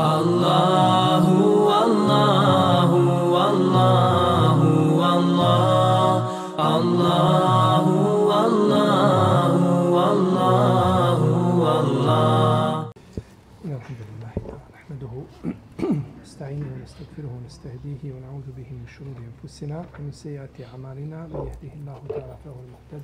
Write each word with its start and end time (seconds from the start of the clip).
Allahu, 0.00 1.66
Allahu, 1.66 3.00
Allahu, 3.34 4.70
Allah, 5.02 6.14
Allahu, 6.54 7.96
Allahu, 8.30 9.66
Allahu, 9.98 11.30
Allah. 11.66 12.90
إن 13.66 13.72
الحمد 13.74 14.00
لله 14.06 14.32
نحمده 14.78 15.12
نستعينه 16.22 16.66
ونستغفره 16.70 17.30
ونستهديه 17.42 18.02
ونعوذ 18.14 18.46
به 18.56 18.68
من 18.70 18.86
شرور 18.86 19.18
أنفسنا 19.18 19.78
ومن 19.98 20.12
سيئات 20.12 20.54
أعمالنا 20.70 21.26
من 21.26 21.50
يهده 21.50 21.72
الله 21.82 21.98
تعالى 22.08 22.36
فهو 22.44 22.58
المهتد 22.66 23.02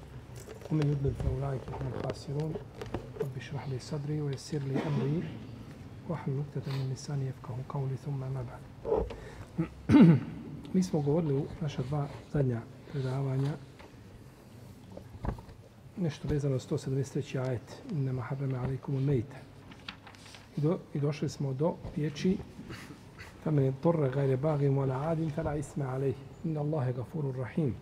ومن 0.70 0.86
يضلل 0.92 1.14
فأولئك 1.18 1.66
هم 1.68 1.86
الخاسرون 1.98 2.52
رب 3.20 3.34
اشرح 3.36 3.68
لي 3.68 3.78
صدري 3.78 4.20
ويسر 4.20 4.58
لي 4.70 4.78
أمري 4.86 5.22
واحلل 6.09 6.39
عقدة 6.39 6.71
من 6.71 6.91
لساني 6.93 7.27
يفقه 7.27 7.55
قولي 7.69 7.95
ثم 7.95 8.19
ما 8.19 8.45
بعد 8.49 8.61
Mi 10.73 10.83
smo 10.83 11.01
govorili 11.01 11.33
u 11.33 11.45
naša 11.61 11.81
dva 11.81 12.07
zadnja 12.33 12.61
predavanja 12.91 13.51
nešto 15.97 16.27
vezano 16.27 16.59
s 16.59 16.69
173. 16.71 17.39
ajet 17.39 17.81
Innama 17.91 18.21
harrama 18.21 18.57
alaikumul 18.63 19.01
mejte. 19.01 19.35
I, 20.57 20.61
do, 20.61 20.77
I 20.93 20.99
došli 20.99 21.29
smo 21.29 21.53
do 21.53 21.75
riječi 21.95 22.37
فَمَنِ 23.45 23.67
اضْطُرَّ 23.67 24.07
غَيْرَ 24.07 24.35
بَاغٍ 24.35 24.61
وَلَا 24.69 24.93
عَادٍ 24.93 25.29
فَلَا 25.35 25.59
إِسْمَ 25.59 25.81
عَلَيْهِ 25.81 26.13
إِنَّ 26.45 26.57
اللَّهَ 26.57 26.91
غَفُورٌ 26.91 27.35
رَحِيمٌ 27.37 27.73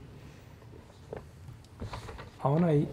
A 2.42 2.50
onaj 2.50 2.86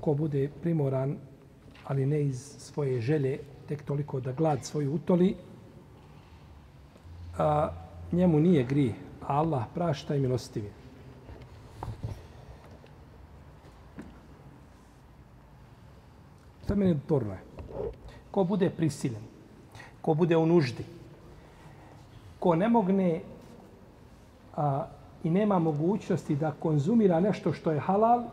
ko 0.00 0.14
bude 0.14 0.48
primoran, 0.62 1.16
ali 1.84 2.06
ne 2.06 2.22
iz 2.22 2.56
svoje 2.58 3.00
želje, 3.00 3.38
tek 3.67 3.83
toliko 3.83 4.19
da 4.19 4.31
glad 4.31 4.63
svoju 4.65 4.93
utoli, 4.93 5.35
a, 7.37 7.69
njemu 8.11 8.39
nije 8.39 8.63
gri, 8.63 8.93
a 9.21 9.37
Allah 9.37 9.63
prašta 9.73 10.15
i 10.15 10.19
milostiv 10.19 10.63
je. 10.63 10.71
Stamene 16.63 16.95
torno 17.07 17.33
je. 17.33 17.39
Ko 18.31 18.43
bude 18.43 18.69
prisiljen, 18.69 19.23
ko 20.01 20.13
bude 20.13 20.37
u 20.37 20.45
nuždi, 20.45 20.83
ko 22.39 22.55
ne 22.55 22.69
mogne 22.69 23.21
a, 24.55 24.85
i 25.23 25.29
nema 25.29 25.59
mogućnosti 25.59 26.35
da 26.35 26.51
konzumira 26.51 27.19
nešto 27.19 27.53
što 27.53 27.71
je 27.71 27.79
halal, 27.79 28.23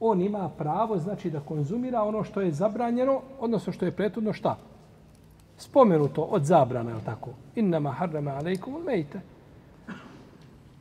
on 0.00 0.20
ima 0.22 0.50
pravo, 0.58 0.98
znači 0.98 1.30
da 1.30 1.40
konzumira 1.40 2.02
ono 2.02 2.24
što 2.24 2.40
je 2.40 2.52
zabranjeno, 2.52 3.20
odnosno 3.40 3.72
što 3.72 3.84
je 3.84 3.92
pretudno 3.92 4.32
šta? 4.32 4.56
Spomenuto 5.56 6.22
od 6.22 6.44
zabrana, 6.44 6.90
je 6.90 7.04
tako? 7.04 7.30
Innama 7.54 7.90
harrama 7.90 8.30
alaikum 8.30 8.82
mejte. 8.86 9.20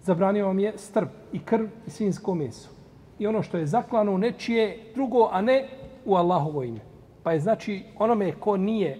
Zabranio 0.03 0.47
vam 0.47 0.59
je 0.59 0.73
strp 0.77 1.09
i 1.33 1.39
krv 1.39 1.65
i 1.87 1.89
svinsko 1.89 2.35
meso. 2.35 2.69
I 3.19 3.27
ono 3.27 3.43
što 3.43 3.57
je 3.57 3.65
zaklano 3.65 4.11
u 4.11 4.17
nečije 4.17 4.91
drugo, 4.93 5.29
a 5.31 5.41
ne 5.41 5.67
u 6.05 6.15
Allahovo 6.15 6.63
ime. 6.63 6.79
Pa 7.23 7.31
je 7.31 7.39
znači 7.39 7.83
onome 7.99 8.31
ko 8.31 8.57
nije 8.57 8.99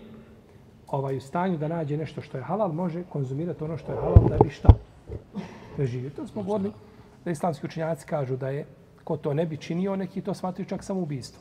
ovaj 0.88 1.18
u 1.18 1.22
stanju 1.22 1.58
da 1.58 1.68
nađe 1.68 1.98
nešto 1.98 2.22
što 2.22 2.38
je 2.38 2.44
halal, 2.44 2.72
može 2.72 3.04
konzumirati 3.04 3.64
ono 3.64 3.78
što 3.78 3.92
je 3.92 3.98
halal 3.98 4.30
da 4.30 4.38
bi 4.44 4.50
šta 4.50 4.70
preživio. 5.76 6.10
To 6.10 6.28
smo 6.28 6.44
govorili 6.44 6.72
da 7.26 7.32
islamski 7.32 7.66
učenjaci 7.66 8.06
kažu 8.06 8.38
da 8.38 8.50
je 8.50 8.66
ko 9.08 9.18
to 9.18 9.34
ne 9.34 9.46
bi 9.46 9.58
činio, 9.58 9.96
neki 9.96 10.22
to 10.22 10.34
smatri 10.34 10.66
čak 10.68 10.84
samoubistvo. 10.84 11.40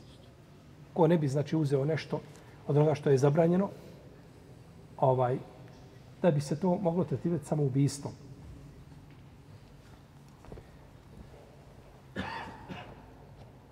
Ko 0.94 1.06
ne 1.06 1.18
bi 1.18 1.28
znači 1.28 1.56
uzeo 1.56 1.84
nešto 1.84 2.20
od 2.66 2.76
onoga 2.76 2.94
što 2.94 3.10
je 3.10 3.18
zabranjeno, 3.18 3.68
ovaj, 4.96 5.38
da 6.22 6.30
bi 6.30 6.40
se 6.40 6.60
to 6.60 6.76
moglo 6.78 7.04
tretirati 7.04 7.44
samoubistvom. 7.44 8.12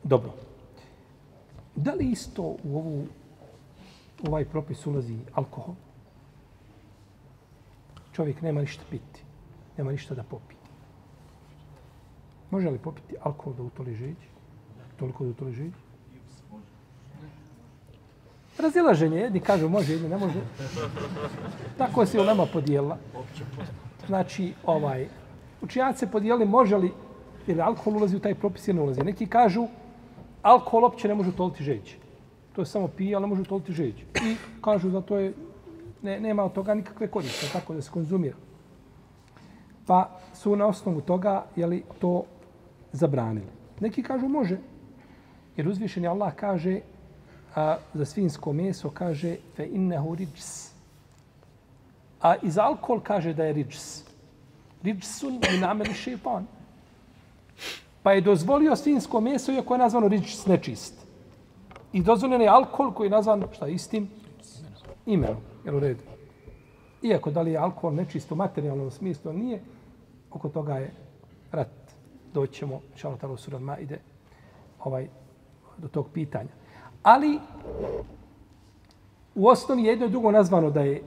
Dobro. 0.02 0.34
Da 1.76 1.94
li 1.94 2.10
isto 2.10 2.42
u 2.42 2.78
ovu, 2.78 3.06
u 4.22 4.26
ovaj 4.26 4.44
propis 4.44 4.86
ulazi 4.86 5.18
alkohol? 5.34 5.74
Čovjek 8.12 8.42
nema 8.42 8.60
ništa 8.60 8.82
piti, 8.90 9.22
nema 9.78 9.92
ništa 9.92 10.14
da 10.14 10.22
popije. 10.22 10.63
Može 12.54 12.70
li 12.70 12.78
popiti 12.78 13.16
alkohol 13.20 13.54
da 13.54 13.62
utoli 13.62 13.94
žeđ? 13.94 14.16
Toliko 14.96 15.24
da 15.24 15.30
utoli 15.30 15.52
žeđ? 15.52 15.72
Razilaženje, 18.58 19.16
jedni 19.18 19.40
kažu 19.40 19.68
može, 19.68 19.92
jedni 19.92 20.08
ne 20.08 20.16
može. 20.16 20.40
Tako 21.78 22.06
se 22.06 22.20
ulema 22.20 22.46
podijela. 22.52 22.98
Znači, 24.06 24.52
ovaj, 24.64 25.08
učinjaci 25.62 25.98
se 25.98 26.10
podijeli 26.10 26.46
može 26.46 26.76
li, 26.76 26.92
jer 27.46 27.62
alkohol 27.62 27.96
ulazi 27.96 28.16
u 28.16 28.20
taj 28.20 28.34
propis 28.34 28.68
ili 28.68 28.76
ne 28.76 28.82
ulazi. 28.82 29.02
Neki 29.02 29.26
kažu, 29.26 29.66
alkohol 30.42 30.84
opće 30.84 31.08
ne 31.08 31.14
može 31.14 31.28
utoliti 31.28 31.64
žeđ. 31.64 31.94
To 32.52 32.62
je 32.62 32.66
samo 32.66 32.88
pije, 32.88 33.16
ali 33.16 33.22
ne 33.22 33.28
može 33.28 33.42
utoliti 33.42 33.72
žeđ. 33.72 34.02
I 34.26 34.36
kažu 34.60 34.90
da 34.90 35.00
to 35.00 35.18
je, 35.18 35.32
ne, 36.02 36.20
nema 36.20 36.44
od 36.44 36.52
toga 36.52 36.74
nikakve 36.74 37.10
koriste, 37.10 37.50
tako 37.52 37.74
da 37.74 37.82
se 37.82 37.90
konzumira. 37.90 38.36
Pa 39.86 40.20
su 40.34 40.56
na 40.56 40.66
osnovu 40.66 41.00
toga, 41.00 41.44
jeli, 41.56 41.82
to 41.98 42.24
zabranili. 42.94 43.46
Neki 43.80 44.02
kažu 44.02 44.28
može. 44.28 44.58
Jer 45.56 45.68
uzvišeni 45.68 46.06
Allah 46.06 46.34
kaže 46.34 46.80
a, 47.54 47.76
za 47.94 48.04
svinsko 48.04 48.52
meso 48.52 48.90
kaže 48.90 49.36
fe 49.56 49.66
innehu 49.66 50.14
riđs. 50.14 50.70
A 52.20 52.34
i 52.42 52.50
za 52.50 52.62
alkohol 52.62 53.00
kaže 53.00 53.34
da 53.34 53.44
je 53.44 53.52
riđs. 53.52 54.04
Riđsun 54.82 55.40
min 55.50 55.60
nameli 55.60 55.94
šeitan. 55.94 56.46
Pa 58.02 58.12
je 58.12 58.20
dozvolio 58.20 58.76
svinsko 58.76 59.20
meso 59.20 59.52
iako 59.52 59.74
je 59.74 59.78
nazvano 59.78 60.08
riđs 60.08 60.46
nečist. 60.46 60.94
I 61.92 62.02
dozvoljen 62.02 62.42
je 62.42 62.48
alkohol 62.48 62.92
koji 62.92 63.06
je 63.06 63.10
nazvan 63.10 63.44
šta 63.52 63.68
istim 63.68 64.08
imenom. 65.06 65.42
Jel 65.64 65.76
u 65.76 65.80
redu? 65.80 66.02
Iako 67.02 67.30
da 67.30 67.42
li 67.42 67.52
je 67.52 67.58
alkohol 67.58 67.94
nečist 67.94 68.32
u 68.32 68.34
materijalnom 68.34 68.90
smislu, 68.90 69.32
nije, 69.32 69.60
oko 70.30 70.48
toga 70.48 70.74
je 70.74 70.92
rat. 71.52 71.83
Doćemo, 72.34 72.80
šalo 72.96 73.16
talo 73.16 73.36
sura 73.36 73.58
Maide, 73.58 73.98
ovaj, 74.84 75.08
do 75.78 75.88
tog 75.88 76.08
pitanja. 76.12 76.50
Ali 77.02 77.38
u 79.34 79.48
osnovi 79.48 79.84
jedno 79.84 80.06
i 80.06 80.10
drugo 80.10 80.30
nazvano 80.30 80.70
da 80.70 80.80
je 80.80 81.02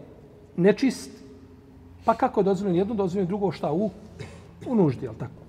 nečist, 0.55 1.11
pa 2.05 2.13
kako 2.13 2.43
dozvoljeno 2.43 2.79
jedno, 2.79 2.95
dozvoljeno 2.95 3.27
drugo 3.27 3.51
šta 3.51 3.71
u, 3.71 3.89
u 4.67 4.75
nuždi, 4.75 5.05
jel 5.05 5.13
tako? 5.19 5.47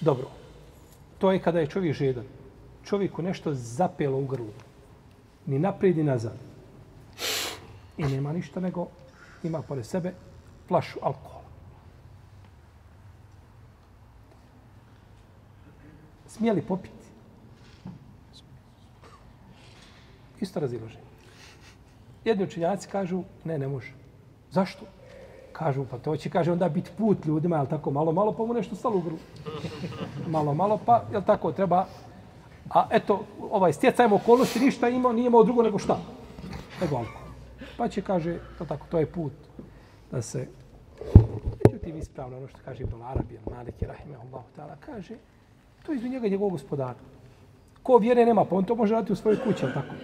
Dobro. 0.00 0.26
To 1.18 1.32
je 1.32 1.42
kada 1.42 1.60
je 1.60 1.66
čovjek 1.66 1.96
žedan. 1.96 2.24
Čovjeku 2.84 3.22
nešto 3.22 3.54
zapelo 3.54 4.18
u 4.18 4.26
grlu. 4.26 4.52
Ni 5.46 5.58
naprijed, 5.58 5.96
ni 5.96 6.04
nazad. 6.04 6.36
I 7.98 8.04
nema 8.04 8.32
ništa 8.32 8.60
nego 8.60 8.86
ima 9.42 9.62
pored 9.62 9.86
sebe 9.86 10.14
flašu 10.68 10.98
alkohola. 11.02 11.37
Smijeli 16.38 16.62
popiti? 16.62 16.94
Isto 20.40 20.60
raziloženje. 20.60 21.08
Jedni 22.24 22.44
učinjaci 22.44 22.88
kažu, 22.88 23.22
ne, 23.44 23.58
ne 23.58 23.68
može. 23.68 23.92
Zašto? 24.50 24.86
Kažu, 25.52 25.84
pa 25.90 25.98
to 25.98 26.16
će, 26.16 26.30
kaže, 26.30 26.52
onda 26.52 26.68
biti 26.68 26.90
put 26.98 27.26
ljudima, 27.26 27.56
jel 27.56 27.66
tako, 27.66 27.90
malo, 27.90 28.12
malo, 28.12 28.32
pa 28.32 28.44
mu 28.44 28.54
nešto 28.54 28.76
stalo 28.76 28.96
u 28.96 29.00
grlu. 29.00 29.18
Malo, 30.34 30.54
malo, 30.54 30.78
pa, 30.86 31.02
jel 31.12 31.22
tako, 31.26 31.52
treba... 31.52 31.86
A 32.70 32.86
eto, 32.90 33.24
ovaj, 33.50 33.72
stjecajem 33.72 34.12
okolnosti, 34.12 34.60
ništa 34.60 34.88
imao, 34.88 35.12
nije 35.12 35.26
imao 35.26 35.44
drugo 35.44 35.62
nego 35.62 35.78
šta? 35.78 35.98
Nego 36.80 36.96
alkohol. 36.96 37.28
Pa 37.76 37.88
će, 37.88 38.02
kaže, 38.02 38.38
to 38.58 38.64
tako, 38.64 38.86
to 38.90 38.98
je 38.98 39.06
put 39.06 39.32
da 40.10 40.22
se... 40.22 40.48
Međutim, 41.66 41.98
ispravno 41.98 42.36
ono 42.36 42.48
što 42.48 42.58
kaže 42.64 42.82
Ibn 42.82 43.02
Arabi, 43.02 43.38
Maliki, 43.50 43.86
Rahimahullah, 43.86 44.44
ta'ala, 44.56 44.76
kaže, 44.80 45.16
to 45.88 45.92
je 45.92 45.96
između 45.96 46.12
njega 46.12 46.26
i 46.26 46.30
njegovog 46.30 46.52
gospodara. 46.52 46.98
Ko 47.82 47.96
vjere 47.98 48.26
nema, 48.26 48.44
pa 48.44 48.56
on 48.56 48.64
to 48.64 48.74
može 48.74 48.94
raditi 48.94 49.12
u 49.12 49.16
svojoj 49.16 49.38
kući, 49.44 49.64
ali 49.64 49.74
tako? 49.74 49.94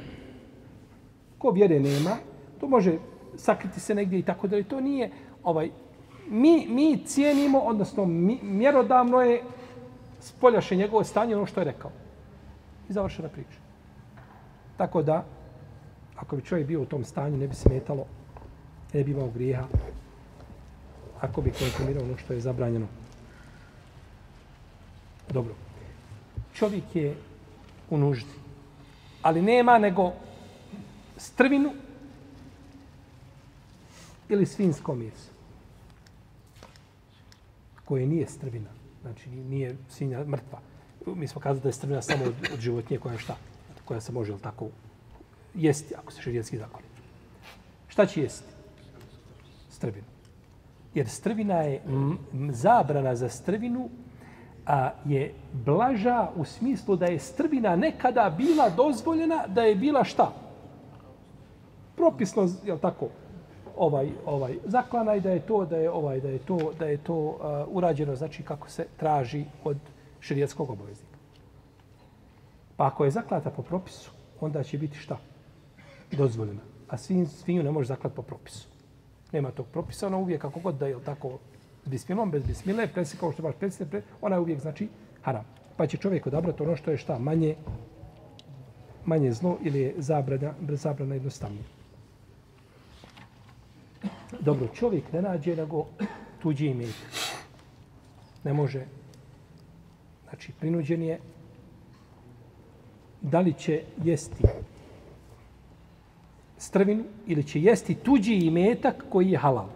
Ko 1.39 1.51
vjere 1.51 1.81
nema, 1.81 2.17
to 2.61 2.69
može 2.69 2.93
sakriti 3.37 3.81
se 3.81 3.95
negdje 3.95 4.19
i 4.19 4.23
tako 4.23 4.49
da 4.49 4.63
to 4.63 4.81
nije 4.81 5.11
ovaj 5.43 5.71
mi, 6.31 6.67
mi 6.69 7.05
cijenimo, 7.05 7.59
odnosno 7.59 8.07
mi, 8.07 8.39
mjerodavno 8.43 9.21
je 9.21 9.43
spoljaše 10.21 10.77
njegovo 10.77 11.05
stanje 11.05 11.37
ono 11.37 11.47
što 11.47 11.61
je 11.61 11.65
rekao. 11.65 11.91
I 12.89 12.93
završena 12.93 13.29
priča. 13.29 13.59
Tako 14.77 15.03
da, 15.03 15.25
ako 16.17 16.37
bi 16.37 16.45
čovjek 16.45 16.67
bio 16.67 16.83
u 16.83 16.87
tom 16.87 17.05
stanju, 17.05 17.37
ne 17.37 17.49
bi 17.49 17.55
se 17.55 17.69
metalo, 17.69 18.07
ne 18.93 19.05
bi 19.05 19.11
imao 19.11 19.29
grijeha, 19.29 19.67
ako 21.21 21.41
bi 21.41 21.53
konsumirao 21.53 22.05
ono 22.05 22.17
što 22.17 22.33
je 22.33 22.41
zabranjeno. 22.41 22.87
Dobro. 25.33 25.55
Čovjek 26.55 26.97
je 26.97 27.17
u 27.91 27.99
nuždi. 27.99 28.35
Ali 29.23 29.43
nema 29.43 29.79
nego 29.79 30.13
strvinu 31.17 31.73
ili 34.29 34.47
svinsko 34.47 34.95
meso 34.95 35.31
koje 37.85 38.07
nije 38.07 38.27
strvina. 38.27 38.71
Znači, 39.03 39.31
nije 39.31 39.77
svinja 39.89 40.25
mrtva. 40.25 40.61
Mi 41.07 41.29
smo 41.29 41.41
kazali 41.41 41.63
da 41.63 41.69
je 41.69 41.73
strvina 41.73 42.03
samo 42.03 42.25
od, 42.25 42.35
od 42.55 42.61
životinje 42.61 43.01
koja 43.01 43.13
je 43.13 43.19
šta? 43.19 43.37
Koja 43.85 44.01
se 44.01 44.13
može, 44.13 44.39
tako, 44.39 44.69
jesti 45.55 45.95
ako 45.95 46.13
se 46.13 46.23
širijetski 46.23 46.59
zakoni. 46.59 46.87
Šta 47.89 48.07
će 48.07 48.23
jesti? 48.23 48.49
Strvinu. 49.71 50.07
Jer 50.95 51.09
strvina 51.09 51.55
je 51.55 51.83
m, 51.87 52.19
zabrana 52.51 53.17
za 53.17 53.29
strvinu 53.29 53.91
a 54.67 54.91
je 55.05 55.35
blaža 55.53 56.29
u 56.37 56.45
smislu 56.45 56.97
da 56.97 57.07
je 57.07 57.19
strvina 57.19 57.77
nekada 57.77 58.35
bila 58.37 58.69
dozvoljena 58.71 59.45
da 59.47 59.63
je 59.63 59.75
bila 59.75 60.05
šta? 60.05 60.33
Propisno, 61.97 62.49
je 62.65 62.79
tako, 62.79 63.09
ovaj 63.77 64.11
ovaj 64.27 64.55
zaklana 64.65 65.15
i 65.15 65.21
da 65.21 65.31
je 65.31 65.41
to 65.41 65.65
da 65.65 65.77
je 65.77 65.91
ovaj 65.91 66.21
da 66.21 66.29
je 66.29 66.39
to 66.39 66.73
da 66.79 66.87
je 66.87 66.97
to 66.97 67.17
uh, 67.17 67.37
urađeno 67.69 68.17
znači 68.17 68.43
kako 68.43 68.71
se 68.71 68.87
traži 68.97 69.45
od 69.65 69.77
šerijatskog 70.21 70.71
obaveznika. 70.71 71.19
Pa 72.77 72.87
ako 72.87 73.05
je 73.05 73.11
zaklata 73.11 73.51
po 73.51 73.63
propisu, 73.63 74.11
onda 74.41 74.63
će 74.63 74.79
biti 74.79 74.99
šta? 74.99 75.19
Dozvoljena. 76.13 76.61
A 76.89 76.97
svin, 76.97 77.27
svinju 77.27 77.63
ne 77.63 77.71
može 77.71 77.89
zaklati 77.89 78.17
po 78.17 78.23
propisu. 78.23 78.69
Nema 79.33 79.51
tog 79.51 79.67
propisa, 79.67 80.07
ona 80.07 80.17
uvijek 80.17 80.43
kako 80.43 80.61
god 80.61 80.75
da 80.75 80.87
je 80.87 81.05
tako 81.05 81.39
s 81.85 81.89
bismilom, 81.89 82.31
bez 82.31 82.47
bismile, 82.47 82.89
presi 82.89 83.17
kao 83.17 83.33
što 83.33 83.43
baš 83.43 83.55
presi, 83.59 83.87
pre, 83.91 84.03
ona 84.21 84.37
je 84.37 84.41
uvijek 84.41 84.61
znači 84.61 84.89
haram. 85.23 85.45
Pa 85.77 85.87
će 85.87 85.97
čovjek 85.97 86.27
odabrati 86.27 86.63
ono 86.63 86.77
što 86.77 86.91
je 86.91 86.99
šta 86.99 87.19
manje 87.19 87.57
manje 89.05 89.33
zlo 89.33 89.59
ili 89.63 89.81
je 89.81 89.95
zabrana, 89.99 90.55
zabrana 90.69 91.15
jednostavnije. 91.15 91.65
Dobro, 94.41 94.69
čovjek 94.75 95.13
ne 95.13 95.23
nađe 95.23 95.57
nego 95.57 95.87
tuđi 96.43 96.67
imet. 96.67 96.95
Ne 98.45 98.53
može. 98.53 98.85
Znači, 100.29 100.53
prinuđen 100.61 101.03
je 101.03 101.21
da 103.23 103.41
li 103.41 103.53
će 103.53 103.83
jesti 104.05 104.45
strvinu 106.59 107.05
ili 107.27 107.45
će 107.45 107.61
jesti 107.61 107.95
tuđi 107.95 108.35
imetak 108.35 109.05
koji 109.11 109.31
je 109.31 109.39
halal. 109.39 109.69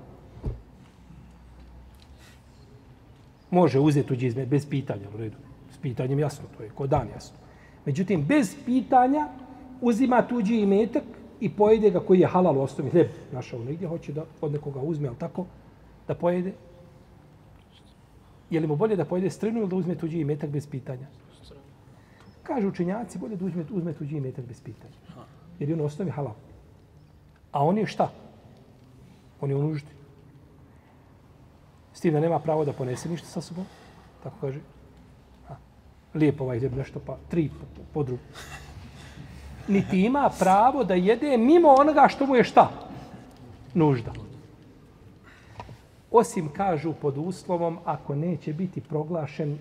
Može 3.50 3.80
uzeti 3.80 4.08
tuđi 4.08 4.26
izmet 4.26 4.48
bez 4.48 4.66
pitanja, 4.70 5.08
u 5.14 5.16
redu. 5.16 5.36
S 5.70 5.76
pitanjem 5.78 6.18
jasno, 6.18 6.44
to 6.56 6.62
je 6.62 6.70
ko 6.70 6.86
dan 6.86 7.08
jasno. 7.14 7.36
Međutim, 7.84 8.24
bez 8.24 8.56
pitanja 8.66 9.28
uzima 9.80 10.22
tuđi 10.28 10.56
imetak 10.60 11.02
i 11.40 11.50
pojede 11.50 11.90
ga 11.90 12.00
koji 12.00 12.20
je 12.20 12.26
halal 12.26 12.58
u 12.58 12.62
osnovi 12.62 12.90
hljeb 12.90 13.08
našao 13.32 13.64
negdje, 13.64 13.88
hoće 13.88 14.12
da 14.12 14.24
od 14.40 14.52
nekoga 14.52 14.80
uzme, 14.80 15.08
ali 15.08 15.16
tako, 15.16 15.46
da 16.08 16.14
pojede. 16.14 16.52
Je 18.50 18.60
li 18.60 18.66
mu 18.66 18.76
bolje 18.76 18.96
da 18.96 19.04
pojede 19.04 19.30
strinu 19.30 19.60
ili 19.60 19.68
da 19.68 19.76
uzme 19.76 19.94
tuđi 19.94 20.20
imetak 20.20 20.50
bez 20.50 20.66
pitanja? 20.66 21.06
Kažu 22.42 22.68
učenjaci, 22.68 23.18
bolje 23.18 23.36
da 23.36 23.44
uzme, 23.44 23.64
uzme 23.70 23.92
tuđi 23.92 24.16
imetak 24.16 24.44
bez 24.44 24.60
pitanja. 24.62 24.94
Jer 25.58 25.68
je 25.68 25.74
on 25.74 25.80
u 25.80 25.84
osnovi 25.84 26.10
halal. 26.10 26.34
A 27.52 27.64
on 27.64 27.78
je 27.78 27.86
šta? 27.86 28.10
On 29.40 29.50
je 29.50 29.56
u 29.56 29.62
nuždi. 29.62 29.97
S 31.98 32.00
tim 32.00 32.14
da 32.14 32.20
nema 32.20 32.38
pravo 32.38 32.64
da 32.64 32.72
ponese 32.72 33.08
ništa 33.08 33.26
sa 33.26 33.40
sobom. 33.40 33.64
Tako 34.22 34.36
kaže. 34.40 34.60
A, 35.48 35.54
Lijepo 36.14 36.44
ovaj 36.44 36.58
hljeb 36.58 36.76
nešto, 36.76 37.00
pa 37.06 37.16
tri 37.28 37.50
podrup 37.94 38.20
niti 39.68 40.00
ima 40.04 40.30
pravo 40.38 40.84
da 40.84 40.94
jede 40.94 41.36
mimo 41.36 41.68
onoga 41.68 42.08
što 42.08 42.26
mu 42.26 42.36
je 42.36 42.44
šta? 42.44 42.70
Nužda. 43.74 44.12
Osim, 46.10 46.52
kažu, 46.52 46.92
pod 46.92 47.18
uslovom, 47.18 47.78
ako 47.84 48.14
neće 48.14 48.52
biti 48.52 48.80
proglašen 48.80 49.58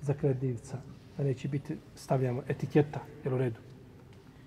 za 0.00 0.14
kredivca, 0.14 0.76
da 1.18 1.24
neće 1.24 1.48
biti 1.48 1.76
stavljamo 1.94 2.42
etiketa, 2.48 3.00
jel 3.24 3.34
u 3.34 3.38
redu. 3.38 3.60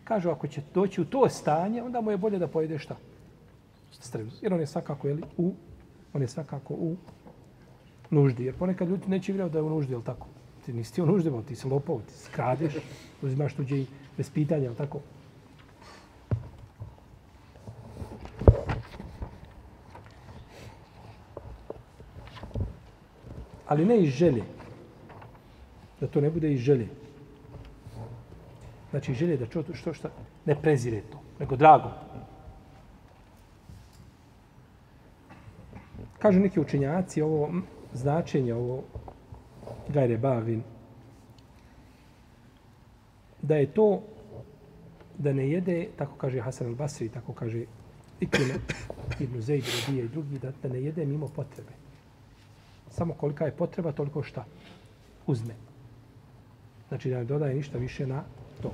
Kažu, 0.04 0.30
ako 0.30 0.48
će 0.48 0.62
doći 0.74 1.02
u 1.02 1.06
to 1.06 1.30
stanje, 1.30 1.84
onda 1.84 2.02
mu 2.02 2.12
je 2.12 2.18
bolje 2.18 2.40
da 2.40 2.48
pojede 2.48 2.80
šta? 2.80 2.96
Strevnu. 3.92 4.32
Jer 4.42 4.54
on 4.54 4.60
je 4.60 4.68
svakako, 4.68 5.08
jeli, 5.08 5.24
u, 5.38 5.54
on 6.14 6.22
je 6.22 6.28
svakako 6.28 6.74
u 6.74 6.96
nuždi. 8.10 8.46
Jer 8.46 8.56
ponekad 8.56 8.90
ljudi 8.90 9.08
neće 9.08 9.32
vjerovati 9.32 9.54
da 9.54 9.60
je 9.60 9.64
u 9.64 9.70
nuždi, 9.70 9.94
jel 9.94 10.02
tako? 10.02 10.28
Ti 10.66 10.74
nisi 10.74 10.94
ti 10.94 11.02
u 11.02 11.06
nuždi, 11.06 11.32
ti 11.48 11.56
si 11.56 11.68
lopov, 11.68 12.02
ti 12.02 12.14
skradeš, 12.14 12.74
uzimaš 13.22 13.54
tuđe 13.54 13.78
i 13.78 13.86
bez 14.18 14.30
pitanja, 14.30 14.74
tako? 14.74 15.00
Ali 23.68 23.86
ne 23.86 24.00
iz 24.00 24.10
želje. 24.10 24.44
Da 26.00 26.08
to 26.08 26.22
ne 26.22 26.30
bude 26.30 26.54
iz 26.54 26.60
želje. 26.60 26.88
Znači 28.90 29.14
želje 29.14 29.38
da 29.38 29.46
čo, 29.46 29.64
što, 29.74 29.94
što, 29.94 30.10
ne 30.46 30.56
prezire 30.62 31.02
to, 31.12 31.20
nego 31.40 31.56
drago. 31.56 31.92
Kažu 36.20 36.40
neki 36.40 36.60
učenjaci 36.60 37.22
ovo 37.22 37.52
značenje, 37.98 38.54
ovo 38.54 38.84
gajre 39.90 40.18
bavin, 40.18 40.64
da 43.42 43.56
je 43.56 43.74
to 43.74 44.02
da 45.18 45.34
ne 45.34 45.50
jede, 45.50 45.88
tako 45.98 46.16
kaže 46.18 46.42
Hasan 46.42 46.68
al-Basri, 46.68 47.10
tako 47.14 47.34
kaže 47.34 47.66
Ikrime, 48.20 48.54
Ibn 49.20 49.42
Zaid, 49.42 49.64
Rabija 49.64 50.06
i 50.06 50.08
drugi, 50.08 50.40
da, 50.40 50.52
da 50.64 50.70
ne 50.70 50.82
jede 50.82 51.06
mimo 51.06 51.28
potrebe. 51.28 51.72
Samo 52.90 53.14
kolika 53.14 53.46
je 53.46 53.52
potreba, 53.52 53.92
toliko 53.92 54.24
šta 54.24 54.46
uzme. 55.28 55.54
Znači 56.88 57.10
da 57.10 57.18
ne 57.18 57.26
dodaje 57.26 57.56
ništa 57.56 57.78
više 57.78 58.08
na 58.08 58.24
to. 58.62 58.72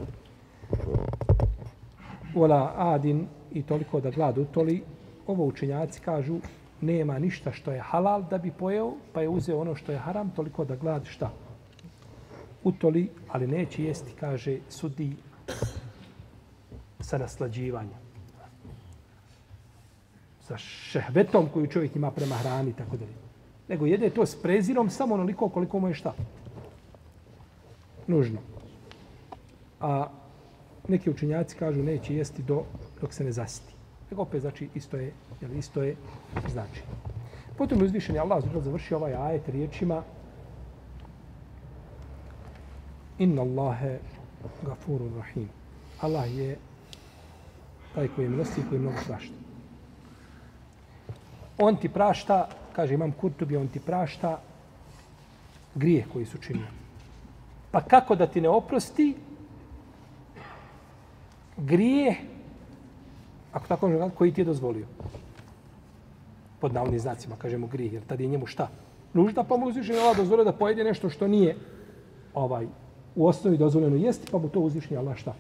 Vola 2.36 2.74
adin 2.78 3.28
i 3.52 3.64
toliko 3.64 4.00
da 4.02 4.12
glad 4.12 4.38
utoli, 4.38 4.84
ovo 5.28 5.46
učenjaci 5.46 6.02
kažu 6.02 6.40
nema 6.84 7.20
ništa 7.20 7.52
što 7.52 7.72
je 7.72 7.80
halal 7.82 8.24
da 8.30 8.38
bi 8.38 8.52
pojeo, 8.52 8.94
pa 9.14 9.22
je 9.22 9.30
uzeo 9.30 9.60
ono 9.60 9.76
što 9.76 9.92
je 9.92 9.98
haram, 9.98 10.30
toliko 10.36 10.66
da 10.66 10.76
glad 10.76 11.06
šta 11.06 11.32
utoli, 12.64 13.10
ali 13.30 13.48
neće 13.48 13.84
jesti, 13.84 14.12
kaže, 14.20 14.58
sudi 14.70 15.16
sa 17.00 17.18
naslađivanjem. 17.18 18.04
Sa 20.42 20.58
šehvetom 20.58 21.50
koju 21.54 21.68
čovjek 21.68 21.96
ima 21.96 22.12
prema 22.12 22.36
hrani, 22.36 22.74
tako 22.74 22.98
da 22.98 23.06
Nego 23.68 23.86
jede 23.86 24.10
to 24.10 24.26
s 24.26 24.36
prezirom 24.42 24.90
samo 24.90 25.14
onoliko 25.14 25.50
koliko 25.50 25.80
mu 25.80 25.88
je 25.88 25.94
šta. 25.94 26.14
Nužno. 28.08 28.40
A 29.80 30.08
neki 30.88 31.10
učenjaci 31.10 31.56
kažu 31.56 31.84
neće 31.84 32.16
jesti 32.16 32.44
do, 32.44 32.64
dok 33.02 33.14
se 33.14 33.24
ne 33.24 33.32
zasiti. 33.32 33.73
Nego 34.12 34.22
opet 34.22 34.42
znači 34.42 34.70
isto 34.76 34.98
je, 34.98 35.14
jel, 35.42 35.54
isto 35.58 35.84
je 35.84 35.96
znači. 36.52 36.82
Potom 37.58 37.82
uzvišen 37.82 38.16
je 38.16 38.22
Allah 38.22 38.44
završio 38.64 38.98
ovaj 38.98 39.16
ajet 39.16 39.50
riječima 39.50 40.04
Inna 43.20 43.42
Allahe 43.42 44.00
gafurun 44.66 45.14
rahim. 45.16 45.50
Allah 46.02 46.38
je 46.38 46.58
taj 47.96 48.08
koji 48.08 48.26
je 48.26 48.30
milosti 48.30 48.62
i 48.62 48.64
koji 48.70 48.78
je 48.78 48.82
mnogo 48.82 48.98
prašta. 49.08 49.34
On 51.58 51.76
ti 51.76 51.90
prašta, 51.90 52.50
kaže 52.76 52.94
imam 52.94 53.12
Kurtubi, 53.12 53.58
on 53.58 53.68
ti 53.68 53.80
prašta 53.80 54.40
grije 55.76 56.06
koji 56.14 56.26
su 56.26 56.38
činili. 56.38 56.68
Pa 57.72 57.82
kako 57.82 58.16
da 58.16 58.28
ti 58.28 58.42
ne 58.42 58.50
oprosti 58.50 59.16
grije, 61.58 62.16
ako 63.54 63.68
tako 63.68 63.88
može 63.88 64.10
koji 64.18 64.34
ti 64.34 64.42
je 64.42 64.46
dozvolio? 64.46 64.86
Pod 66.60 66.74
navodnim 66.74 67.00
znacima, 67.00 67.36
kažemo 67.36 67.68
grih, 67.68 67.94
jer 67.94 68.04
tad 68.04 68.20
je 68.20 68.28
njemu 68.28 68.46
šta? 68.46 68.68
Nužda 69.14 69.44
pa 69.44 69.58
mu 69.58 69.66
uzviše 69.66 69.94
dozvolio 70.18 70.46
da 70.46 70.54
pojede 70.54 70.84
nešto 70.84 71.10
što 71.10 71.28
nije 71.28 71.56
ovaj 72.34 72.68
u 73.16 73.28
osnovi 73.28 73.58
dozvoljeno 73.58 73.96
jesti, 73.96 74.32
pa 74.32 74.38
mu 74.38 74.50
to 74.50 74.60
uzvišnji 74.60 74.98
Allah 74.98 75.18
šta? 75.18 75.34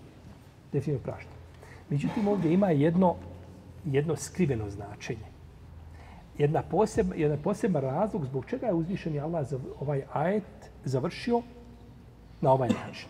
Definitivno 0.72 1.00
prašta. 1.04 1.32
Međutim, 1.90 2.28
ovdje 2.28 2.54
ima 2.54 2.70
jedno, 2.70 3.16
jedno 3.86 4.16
skriveno 4.16 4.70
značenje. 4.70 5.34
Jedna 6.38 6.62
posebna, 6.62 7.16
jedan 7.16 7.38
poseban 7.44 7.82
razlog 7.82 8.26
zbog 8.26 8.46
čega 8.46 8.68
je 8.68 8.74
uzvišeni 8.74 9.20
Allah 9.20 9.48
za 9.48 9.60
ovaj 9.80 10.04
ajet 10.14 10.72
završio 10.86 11.42
na 12.42 12.52
ovaj 12.52 12.70
način. 12.70 13.10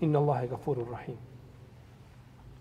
Inna 0.00 0.18
Allahe 0.18 0.46
gafurur 0.46 0.90
rahim. 0.90 1.16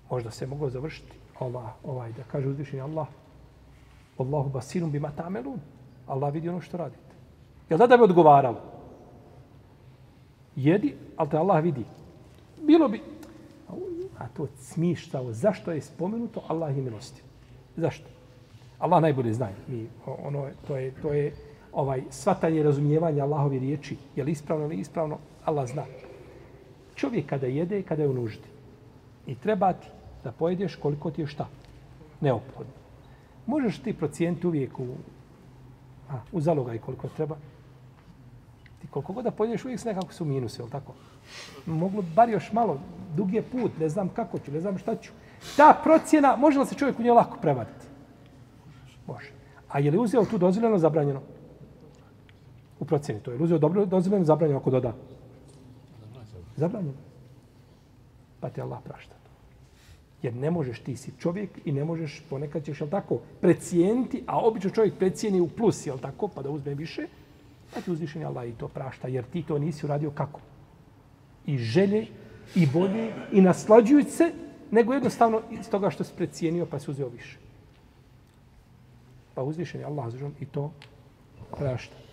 Možda 0.10 0.32
se 0.32 0.48
moglo 0.48 0.70
završiti 0.70 1.17
Allah, 1.40 1.70
ovaj, 1.84 2.12
da 2.12 2.24
kaže 2.32 2.48
uzvišeni 2.48 2.82
Allah 2.82 3.08
Allahu 4.18 4.50
basirum 4.50 4.92
bima 4.92 5.12
tamelun. 5.12 5.60
Allah 6.08 6.34
vidi 6.34 6.50
ono 6.50 6.62
što 6.62 6.78
radite. 6.78 7.16
Jel 7.70 7.80
da 7.80 7.88
da 7.88 7.98
bi 7.98 8.04
odgovaralo? 8.04 8.62
Jedi, 10.56 10.96
ali 11.18 11.30
te 11.30 11.38
Allah 11.38 11.64
vidi. 11.64 11.86
Bilo 12.62 12.88
bi, 12.88 13.02
A 14.18 14.28
to 14.28 14.48
smištao. 14.58 15.34
Zašto 15.34 15.72
je 15.72 15.82
spomenuto? 15.82 16.42
Allah 16.48 16.78
je 16.78 16.82
milostiv. 16.82 17.24
Zašto? 17.76 18.06
Allah 18.80 19.02
najbolje 19.02 19.34
zna. 19.34 19.50
Mi, 19.68 19.88
ono, 20.06 20.48
to 20.68 20.78
je, 20.78 20.92
to 21.02 21.14
je 21.14 21.34
ovaj 21.74 22.04
svatanje 22.10 22.64
razumijevanja 22.64 23.24
Allahove 23.24 23.60
riječi. 23.60 23.98
Je 24.16 24.24
li 24.24 24.32
ispravno 24.32 24.66
ili 24.66 24.76
ispravno? 24.76 25.18
Allah 25.46 25.70
zna. 25.70 25.84
Čovjek 26.96 27.26
kada 27.26 27.48
jede, 27.48 27.82
kada 27.82 28.04
je 28.04 28.10
u 28.10 28.14
nuždi. 28.14 28.48
I 29.28 29.36
treba 29.36 29.74
ti 29.74 29.88
da 30.28 30.32
pojedeš 30.32 30.76
koliko 30.76 31.12
ti 31.12 31.22
je 31.22 31.28
šta? 31.28 31.48
Neophodno. 32.22 32.74
Možeš 33.46 33.80
ti 33.80 33.94
procijeniti 33.94 34.48
uvijek 34.48 34.80
u, 34.80 34.88
a, 36.10 36.20
u 36.32 36.42
zalogaj 36.42 36.78
koliko 36.78 37.08
treba. 37.08 37.38
Ti 38.82 38.88
koliko 38.92 39.14
god 39.14 39.24
da 39.24 39.32
pojedeš, 39.32 39.66
uvijek 39.66 39.86
nekako 39.86 40.14
su 40.14 40.26
minuse, 40.26 40.64
je 40.64 40.70
tako? 40.70 40.94
Moglo 41.66 42.04
bar 42.16 42.30
još 42.30 42.52
malo, 42.52 42.80
dug 43.16 43.34
je 43.34 43.42
put, 43.42 43.80
ne 43.80 43.90
znam 43.90 44.10
kako 44.10 44.40
ću, 44.40 44.52
ne 44.52 44.60
znam 44.62 44.78
šta 44.78 44.96
ću. 44.96 45.12
Ta 45.58 45.80
procjena, 45.84 46.36
može 46.36 46.60
li 46.60 46.66
se 46.66 46.76
čovjek 46.76 47.00
u 47.00 47.04
nje 47.04 47.12
lako 47.12 47.38
prevariti? 47.42 47.86
Može. 49.08 49.32
A 49.70 49.80
je 49.80 49.92
li 49.92 49.98
uzeo 49.98 50.26
tu 50.26 50.38
dozvoljeno, 50.38 50.78
zabranjeno? 50.78 51.22
U 52.80 52.86
procjeni 52.86 53.22
to 53.22 53.32
je. 53.32 53.38
Uzeo 53.38 53.58
dobro, 53.58 53.86
dozvoljeno, 53.86 54.26
zabranjeno 54.26 54.60
ako 54.60 54.72
doda. 54.72 54.94
Zabranjeno. 56.56 57.00
Pa 58.40 58.50
ti 58.50 58.62
Allah 58.62 58.80
prašta. 58.84 59.18
Jer 60.28 60.36
ne 60.36 60.52
možeš, 60.52 60.80
ti 60.80 60.96
si 60.96 61.12
čovjek 61.20 61.50
i 61.66 61.72
ne 61.72 61.86
možeš, 61.86 62.22
ponekad 62.30 62.66
ćeš, 62.66 62.82
jel 62.82 62.90
tako, 62.90 63.20
precijeniti, 63.42 64.24
a 64.26 64.40
obično 64.40 64.70
čovjek 64.70 64.98
precijeni 65.00 65.42
u 65.42 65.48
plus, 65.48 65.86
jel 65.88 65.98
tako, 65.98 66.28
pa 66.28 66.42
da 66.42 66.50
uzme 66.50 66.74
više, 66.76 67.08
pa 67.74 67.82
ti 67.82 67.92
uzvišen 67.92 68.26
Allah 68.26 68.50
i 68.50 68.52
to 68.52 68.68
prašta, 68.68 69.08
jer 69.08 69.24
ti 69.24 69.44
to 69.48 69.60
nisi 69.60 69.86
uradio 69.86 70.12
kako? 70.12 70.40
I 71.46 71.58
želje, 71.58 72.08
i 72.56 72.68
bolje, 72.74 73.14
i 73.32 73.42
naslađujući 73.42 74.12
se, 74.12 74.32
nego 74.72 74.94
jednostavno 74.94 75.42
iz 75.52 75.70
toga 75.70 75.90
što 75.90 76.04
si 76.04 76.14
precijenio, 76.18 76.66
pa 76.66 76.80
si 76.80 76.92
uzeo 76.92 77.08
više. 77.08 77.38
Pa 79.34 79.44
uzvišen 79.44 79.82
je 79.82 79.86
Allah 79.86 80.14
i 80.40 80.46
to 80.46 80.72
prašta. 81.58 82.07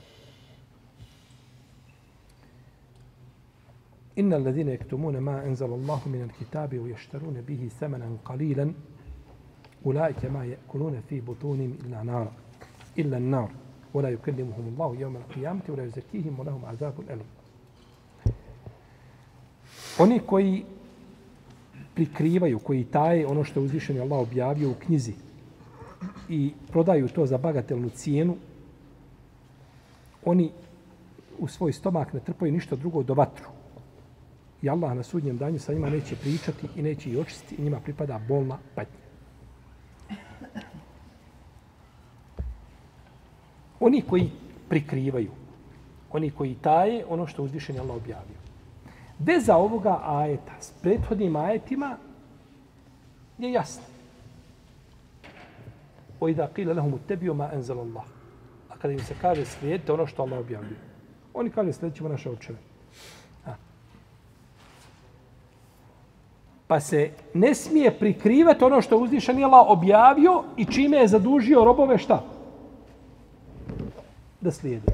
إن 4.18 4.32
الذين 4.32 4.68
يكتمون 4.68 5.18
ما 5.18 5.46
أنزل 5.46 5.66
الله 5.66 6.00
من 6.06 6.30
الكتاب 6.30 6.78
ويشترون 6.78 7.40
به 7.48 7.68
ثمنا 7.80 8.16
قليلا 8.24 8.72
أولئك 9.86 10.24
ما 10.24 10.44
يأكلون 10.44 11.00
في 11.08 11.20
بطونهم 11.20 11.78
إلا 11.86 12.02
نار 12.02 12.32
إلا 12.98 13.16
النار 13.16 13.50
ولا 13.94 14.08
يكلمهم 14.08 14.68
الله 14.68 14.96
يوم 15.00 15.16
القيامة 15.16 15.60
ولا 15.68 15.84
يزكيهم 15.84 16.40
ولهم 16.40 16.64
عذاب 16.64 16.94
أليم 17.10 17.26
Oni 19.98 20.20
koji 20.20 20.64
prikrivaju, 21.94 22.58
koji 22.58 22.84
taje 22.84 23.26
ono 23.26 23.44
što 23.44 23.60
je 23.60 23.64
uzvišeni 23.64 24.00
Allah 24.00 24.18
objavio 24.18 24.70
u 24.70 24.74
knjizi 24.74 25.12
i 26.28 26.52
prodaju 26.72 27.08
to 27.08 27.26
za 27.26 27.38
bagatelnu 27.38 27.90
cijenu, 27.90 28.36
oni 30.24 30.50
u 31.38 31.48
svoj 31.48 31.72
stomak 31.72 32.12
ne 32.12 32.20
trpaju 32.20 32.52
ništa 32.52 32.76
drugo 32.76 33.02
do 33.02 33.14
vatru. 33.14 33.53
I 34.64 34.68
Allah 34.70 34.94
na 34.94 35.02
sudnjem 35.02 35.36
danju 35.38 35.58
sa 35.58 35.72
njima 35.72 35.90
neće 35.90 36.16
pričati 36.16 36.68
i 36.76 36.82
neće 36.82 37.10
ih 37.10 37.18
očistiti 37.18 37.54
i 37.54 37.62
njima 37.62 37.80
pripada 37.80 38.20
bolna 38.28 38.58
patnja. 38.74 39.04
Oni 43.80 44.02
koji 44.02 44.30
prikrivaju, 44.68 45.30
oni 46.12 46.30
koji 46.30 46.54
taje 46.54 47.04
ono 47.08 47.26
što 47.26 47.42
uzvišen 47.42 47.76
je 47.76 47.80
Allah 47.80 47.96
objavio. 47.96 48.36
Veza 49.18 49.56
ovoga 49.56 50.00
ajeta 50.04 50.52
s 50.60 50.72
prethodnim 50.82 51.36
ajetima 51.36 51.96
je 53.38 53.52
jasna. 53.52 53.84
O 56.20 56.28
idha 56.28 56.48
qila 56.56 56.76
lahum 56.76 56.94
uttabiju 56.94 57.34
ma 57.34 57.50
anzal 57.52 57.80
Allah. 57.80 58.04
A 58.68 58.76
kada 58.76 58.92
im 58.92 59.00
se 59.00 59.14
kaže 59.20 59.44
slijedite 59.44 59.92
ono 59.92 60.06
što 60.06 60.22
Allah 60.22 60.38
objavio. 60.40 60.76
Oni 61.34 61.50
kaže 61.50 61.72
slijedit 61.72 61.96
ćemo 61.96 62.08
naše 62.08 62.30
očeve. 62.30 62.73
Pa 66.74 66.80
se 66.80 67.10
ne 67.34 67.54
smije 67.54 67.98
prikrivati 67.98 68.64
ono 68.64 68.82
što 68.82 68.94
je 68.94 69.02
uzvišen 69.02 69.44
Allah 69.44 69.66
objavio 69.68 70.42
i 70.56 70.64
čime 70.64 70.96
je 70.96 71.08
zadužio 71.08 71.64
robove 71.64 71.98
šta? 71.98 72.24
Da 74.40 74.50
slijedi. 74.50 74.86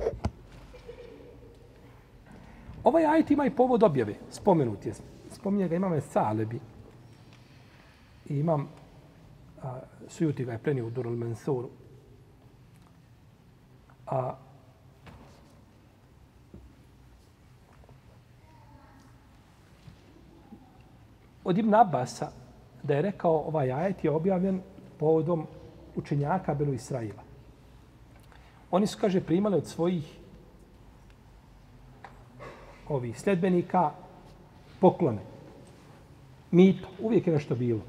Ovaj 2.85 3.07
ajet 3.07 3.31
ima 3.31 3.47
i 3.47 3.51
povod 3.51 3.83
objave. 3.83 4.15
Spomenut 4.31 4.87
je. 4.87 4.93
Spominje 5.33 5.69
ga 5.69 5.77
imame 5.77 6.01
Salebi. 6.01 6.61
I 8.29 8.39
imam 8.39 8.69
a, 9.63 9.79
Sujuti 10.09 10.45
ga 10.45 10.53
je 10.53 10.59
prenio 10.59 10.87
u 10.87 10.91
Durul 10.91 11.17
Mansuru. 11.17 11.69
A 14.07 14.37
od 21.50 21.59
Ibn 21.59 21.75
Abasa 21.75 22.30
da 22.83 22.95
je 22.95 23.02
rekao 23.02 23.38
ovaj 23.47 23.73
ajet 23.73 24.04
je 24.04 24.11
objavljen 24.11 24.61
povodom 24.99 25.47
učenjaka 25.97 26.54
Benu 26.54 26.73
Israila. 26.73 27.23
Oni 28.71 28.87
su, 28.87 28.99
kaže, 29.00 29.21
primali 29.21 29.57
od 29.57 29.66
svojih 29.66 30.19
ovih 32.88 33.21
sledbenika 33.21 33.90
poklone. 34.80 35.23
Mito. 36.50 36.88
Uvijek 37.00 37.26
je 37.26 37.33
nešto 37.33 37.54
bilo. 37.54 37.80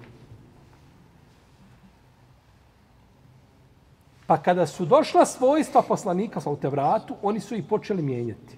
Pa 4.28 4.38
kada 4.38 4.66
su 4.68 4.86
došla 4.86 5.26
svojstva 5.26 5.82
poslanika 5.82 6.42
sa 6.42 6.50
u 6.50 6.58
Tevratu, 6.58 7.16
oni 7.22 7.40
su 7.40 7.56
ih 7.56 7.64
počeli 7.70 8.02
mijenjati. 8.02 8.58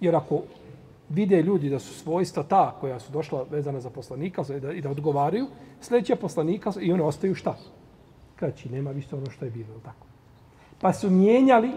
Jer 0.00 0.16
ako 0.16 0.42
vide 1.10 1.42
ljudi 1.42 1.68
da 1.68 1.78
su 1.78 1.94
svojstva 1.94 2.42
ta 2.42 2.76
koja 2.80 3.00
su 3.00 3.12
došla 3.12 3.44
vezana 3.50 3.80
za 3.80 3.90
poslanika 3.90 4.44
i 4.56 4.60
da, 4.60 4.72
i 4.72 4.80
da 4.80 4.90
odgovaraju, 4.90 5.46
sljedeće 5.80 6.16
poslanika 6.16 6.72
i 6.80 6.92
one 6.92 7.02
ostaju 7.02 7.34
šta? 7.34 7.56
Kraći, 8.36 8.68
nema 8.68 8.90
više 8.90 9.16
ono 9.16 9.30
što 9.30 9.44
je 9.44 9.50
bilo. 9.50 9.80
Tako. 9.84 10.06
Pa 10.80 10.92
su 10.92 11.10
mijenjali 11.10 11.70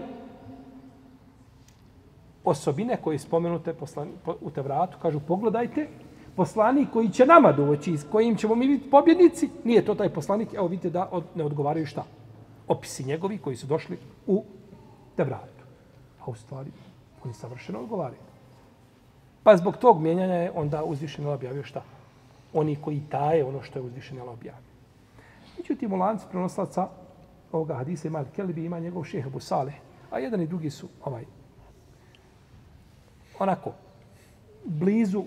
osobine 2.44 2.96
koje 3.02 3.18
spomenute 3.18 3.74
poslani, 3.74 4.10
po, 4.24 4.36
u 4.40 4.50
Tevratu, 4.50 4.98
kažu 5.02 5.20
pogledajte, 5.20 5.88
poslanik 6.36 6.88
koji 6.92 7.08
će 7.08 7.26
nama 7.26 7.52
doći, 7.52 7.96
s 7.96 8.04
kojim 8.12 8.36
ćemo 8.36 8.54
mi 8.54 8.68
biti 8.68 8.90
pobjednici, 8.90 9.48
nije 9.64 9.84
to 9.84 9.94
taj 9.94 10.08
poslanik, 10.08 10.54
evo 10.54 10.66
vidite 10.66 10.90
da 10.90 11.08
od, 11.12 11.24
ne 11.34 11.44
odgovaraju 11.44 11.86
šta? 11.86 12.04
Opisi 12.68 13.04
njegovi 13.04 13.38
koji 13.38 13.56
su 13.56 13.66
došli 13.66 13.98
u 14.26 14.44
Tevratu. 15.16 15.64
A 16.20 16.30
u 16.30 16.34
stvari, 16.34 16.70
oni 17.24 17.34
savršeno 17.34 17.80
odgovaraju. 17.80 18.33
Pa 19.44 19.56
zbog 19.56 19.76
tog 19.76 20.00
mijenjanja 20.00 20.34
je 20.34 20.52
onda 20.54 20.84
uzvišen 20.84 21.26
objavio 21.26 21.62
šta? 21.62 21.82
Oni 22.52 22.76
koji 22.76 23.02
taje 23.10 23.44
ono 23.44 23.62
što 23.62 23.78
je 23.78 23.82
uzvišen 23.82 24.20
objavio. 24.20 24.64
Međutim, 25.58 25.92
u 25.92 25.96
lancu 25.96 26.26
prenoslaca 26.30 26.88
ovoga 27.52 27.74
hadisa 27.74 28.08
ima 28.08 28.24
Kelbi, 28.36 28.64
ima 28.64 28.78
njegov 28.78 29.04
šehe 29.04 29.30
Busale, 29.30 29.72
a 30.10 30.18
jedan 30.18 30.42
i 30.42 30.46
drugi 30.46 30.70
su 30.70 30.88
ovaj, 31.04 31.24
onako, 33.38 33.72
blizu 34.64 35.24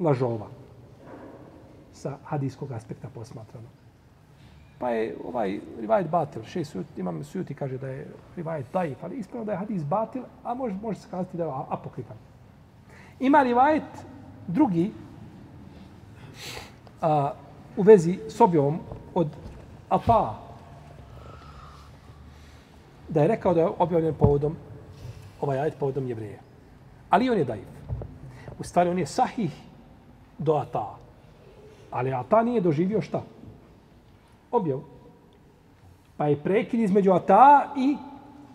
lažova 0.00 0.46
sa 1.92 2.16
hadijskog 2.24 2.72
aspekta 2.72 3.08
posmatrano. 3.14 3.68
Pa 4.78 4.90
je 4.90 5.16
ovaj 5.24 5.60
rivajet 5.80 6.10
batil, 6.10 6.44
še 6.44 6.64
sujuti, 6.64 7.00
imam 7.00 7.24
sujuti 7.24 7.54
kaže 7.54 7.78
da 7.78 7.88
je 7.88 8.06
rivajet 8.36 8.66
daif, 8.72 9.02
ali 9.02 9.16
ispravno 9.16 9.44
da 9.44 9.52
je 9.52 9.58
hadis 9.58 9.84
batil, 9.84 10.22
a 10.44 10.54
može, 10.54 10.74
može 10.82 11.00
se 11.00 11.08
kazati 11.10 11.36
da 11.36 11.44
je 11.44 11.52
apokrifan. 11.68 12.16
Ima 13.20 13.42
rivajet 13.42 13.82
drugi 14.46 14.92
a, 17.00 17.32
u 17.76 17.82
vezi 17.82 18.18
s 18.28 18.40
objavom 18.40 18.78
od 19.14 19.28
Ata 19.88 20.34
da 23.08 23.22
je 23.22 23.28
rekao 23.28 23.54
da 23.54 23.60
je 23.60 23.68
objavljen 23.78 24.14
povodom 24.14 24.56
ovaj 25.40 25.58
ajet 25.58 25.74
povodom 25.78 26.08
jevreja. 26.08 26.38
Ali 27.10 27.30
on 27.30 27.38
je 27.38 27.44
daif. 27.44 27.68
U 28.58 28.64
stvari 28.64 28.90
on 28.90 28.98
je 28.98 29.06
sahih 29.06 29.52
do 30.38 30.54
Ata. 30.54 30.96
Ali 31.90 32.12
Ata 32.12 32.42
nije 32.42 32.60
doživio 32.60 33.02
šta? 33.02 33.22
Objav. 34.50 34.80
Pa 36.16 36.26
je 36.26 36.42
prekid 36.42 36.80
između 36.80 37.12
Ata 37.12 37.72
i 37.76 37.96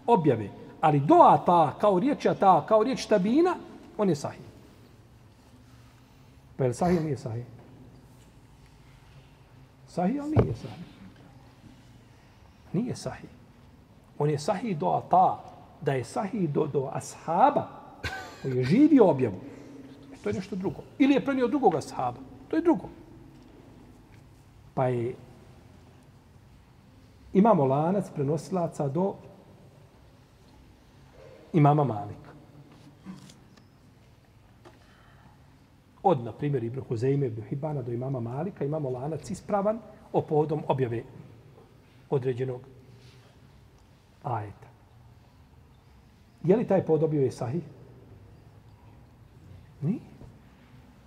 objave. 0.08 0.50
Ali 0.82 1.00
do 1.00 1.16
Ata, 1.16 1.74
kao 1.82 2.00
riječ 2.00 2.26
Ata, 2.26 2.66
kao 2.68 2.84
riječ 2.84 3.06
Tabina, 3.06 3.56
on 3.98 4.10
je 4.10 4.16
sahih. 4.16 4.53
Pa 6.58 6.64
je 6.64 6.68
li 6.68 6.74
sahih 6.74 7.02
nije 7.02 7.18
sahih? 7.18 7.46
Sahih, 9.88 10.22
ali 10.22 10.36
nije 10.36 10.56
sahih. 10.56 10.86
Nije 12.74 12.96
sahih. 12.96 13.30
On 14.20 14.30
je 14.30 14.40
sahih 14.40 14.78
do 14.78 14.88
ata, 14.88 15.44
da 15.82 15.94
je 15.94 16.04
sahih 16.04 16.50
do, 16.50 16.68
do 16.68 16.90
ashaba, 16.94 17.68
koji 18.42 18.58
je 18.58 18.64
živio 18.64 19.10
objavu. 19.10 19.40
E, 20.14 20.18
to 20.24 20.30
je 20.30 20.34
nešto 20.34 20.56
drugo. 20.56 20.82
Ili 21.00 21.14
je 21.14 21.26
prenio 21.26 21.48
drugog 21.48 21.76
ashaba. 21.76 22.18
To 22.48 22.56
je 22.56 22.62
drugo. 22.62 22.90
Pa 24.74 24.88
je 24.88 25.16
imamo 27.34 27.66
lanac 27.66 28.10
prenosilaca 28.16 28.88
do 28.88 29.14
imama 31.54 31.84
Malika. 31.84 32.33
Od, 36.04 36.24
na 36.24 36.32
primjer, 36.32 36.64
Ibn 36.64 36.82
Huzeime, 36.88 37.28
Ibn 37.28 37.42
Hibana 37.42 37.82
do 37.82 37.92
imama 37.92 38.20
Malika 38.20 38.66
imamo 38.66 38.90
lanac 38.90 39.30
ispravan 39.30 39.80
o 40.14 40.22
povodom 40.22 40.62
objave 40.68 41.04
određenog 42.10 42.62
ajeta. 44.24 44.68
Je 46.44 46.56
li 46.56 46.68
taj 46.68 46.86
povod 46.86 47.04
objave 47.04 47.32
sahih? 47.32 47.64
Nije. 49.82 50.00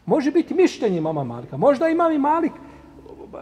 Može 0.07 0.31
biti 0.31 0.55
mišljenje 0.55 0.99
imama 0.99 1.25
Malika. 1.25 1.57
Možda 1.57 1.89
imam 1.89 2.13
i 2.13 2.19
Malik 2.19 2.53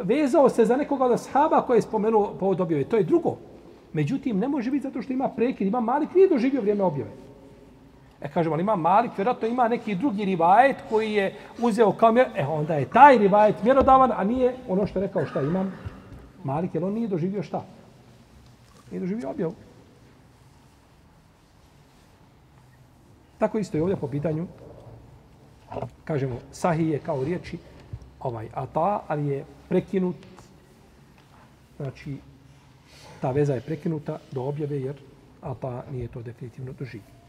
vezao 0.03 0.49
se 0.49 0.65
za 0.65 0.77
nekoga 0.77 1.05
od 1.05 1.13
ashaba 1.13 1.63
koji 1.67 1.79
je 1.79 1.83
spomenuo 1.83 2.35
povod 2.41 2.61
objave. 2.61 2.85
To 2.85 2.97
je 2.97 3.03
drugo. 3.03 3.37
Međutim, 3.93 4.39
ne 4.39 4.49
može 4.49 4.71
biti 4.71 4.83
zato 4.83 5.03
što 5.03 5.13
ima 5.13 5.29
prekid. 5.29 5.67
Ima 5.67 5.81
Malik 5.81 6.15
nije 6.15 6.29
doživio 6.29 6.61
vrijeme 6.61 6.85
objave. 6.85 7.11
E, 8.25 8.29
kažemo, 8.29 8.55
ali 8.55 8.63
ima 8.63 8.77
Malik, 8.77 9.11
vjerojatno 9.17 9.49
ima 9.49 9.69
neki 9.69 9.95
drugi 9.95 10.25
rivajet 10.25 10.77
koji 10.89 11.13
je 11.13 11.35
uzeo 11.59 11.93
kao 11.93 12.13
mjer... 12.13 12.27
E, 12.35 12.47
onda 12.47 12.75
je 12.75 12.89
taj 12.89 13.19
rivajet 13.19 13.63
mjerodavan, 13.63 14.13
a 14.17 14.25
nije 14.25 14.55
ono 14.69 14.87
što 14.87 14.99
je 14.99 15.07
rekao 15.07 15.27
šta 15.27 15.43
imam. 15.43 15.73
Malik, 16.45 16.75
jer 16.75 16.85
on 16.85 16.93
nije 16.93 17.09
doživio 17.09 17.43
šta? 17.43 17.65
Nije 18.91 19.01
doživio 19.01 19.31
objavu. 19.31 19.55
Tako 23.39 23.59
isto 23.59 23.77
je 23.77 23.83
ovdje 23.83 23.97
po 23.97 24.09
pitanju, 24.09 24.47
kažemo, 26.05 26.39
sahih 26.53 26.89
je 26.89 26.99
kao 26.99 27.25
riječi, 27.25 27.59
ovaj, 28.21 28.49
ata, 28.55 29.03
ali 29.09 29.27
je 29.27 29.45
prekinut, 29.69 30.17
znači, 31.77 32.17
ta 33.21 33.31
veza 33.31 33.55
je 33.55 33.61
prekinuta 33.61 34.19
do 34.33 34.43
objave, 34.43 34.81
jer 34.81 34.95
ata 35.41 35.85
nije 35.91 36.09
to 36.09 36.23
definitivno 36.23 36.73
doživio. 36.73 37.24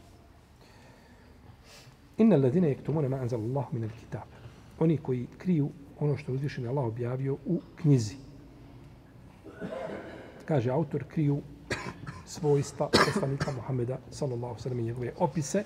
Inna 2.18 2.36
ladine 2.36 2.68
jektumune 2.68 3.08
ma 3.08 3.16
anzal 3.16 3.40
Allah 3.40 3.66
min 3.72 3.90
kitab. 4.00 4.28
Oni 4.78 4.96
koji 4.96 5.26
kriju 5.38 5.70
ono 6.00 6.16
što 6.16 6.32
uzvišen 6.32 6.64
je 6.64 6.70
Allah 6.70 6.84
objavio 6.84 7.36
u 7.46 7.60
knjizi. 7.76 8.16
Kaže 10.44 10.70
autor, 10.70 11.04
kriju 11.08 11.40
svojstva 12.26 12.88
poslanika 12.88 13.52
Muhammeda 13.52 13.98
sallallahu 14.10 14.60
sallam 14.60 14.80
i 14.80 14.82
njegove 14.82 15.12
opise 15.18 15.64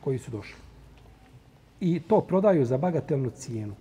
koji 0.00 0.18
su 0.18 0.30
došli. 0.30 0.56
I 1.80 2.00
to 2.00 2.20
prodaju 2.20 2.64
za 2.64 2.78
bagatelnu 2.78 3.30
cijenu. 3.30 3.74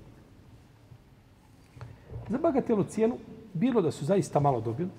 Za 2.29 2.37
bagatelnu 2.37 2.83
cijenu 2.83 3.17
bilo 3.53 3.81
da 3.81 3.91
su 3.91 4.05
zaista 4.05 4.39
malo 4.39 4.61
dobili, 4.61 4.89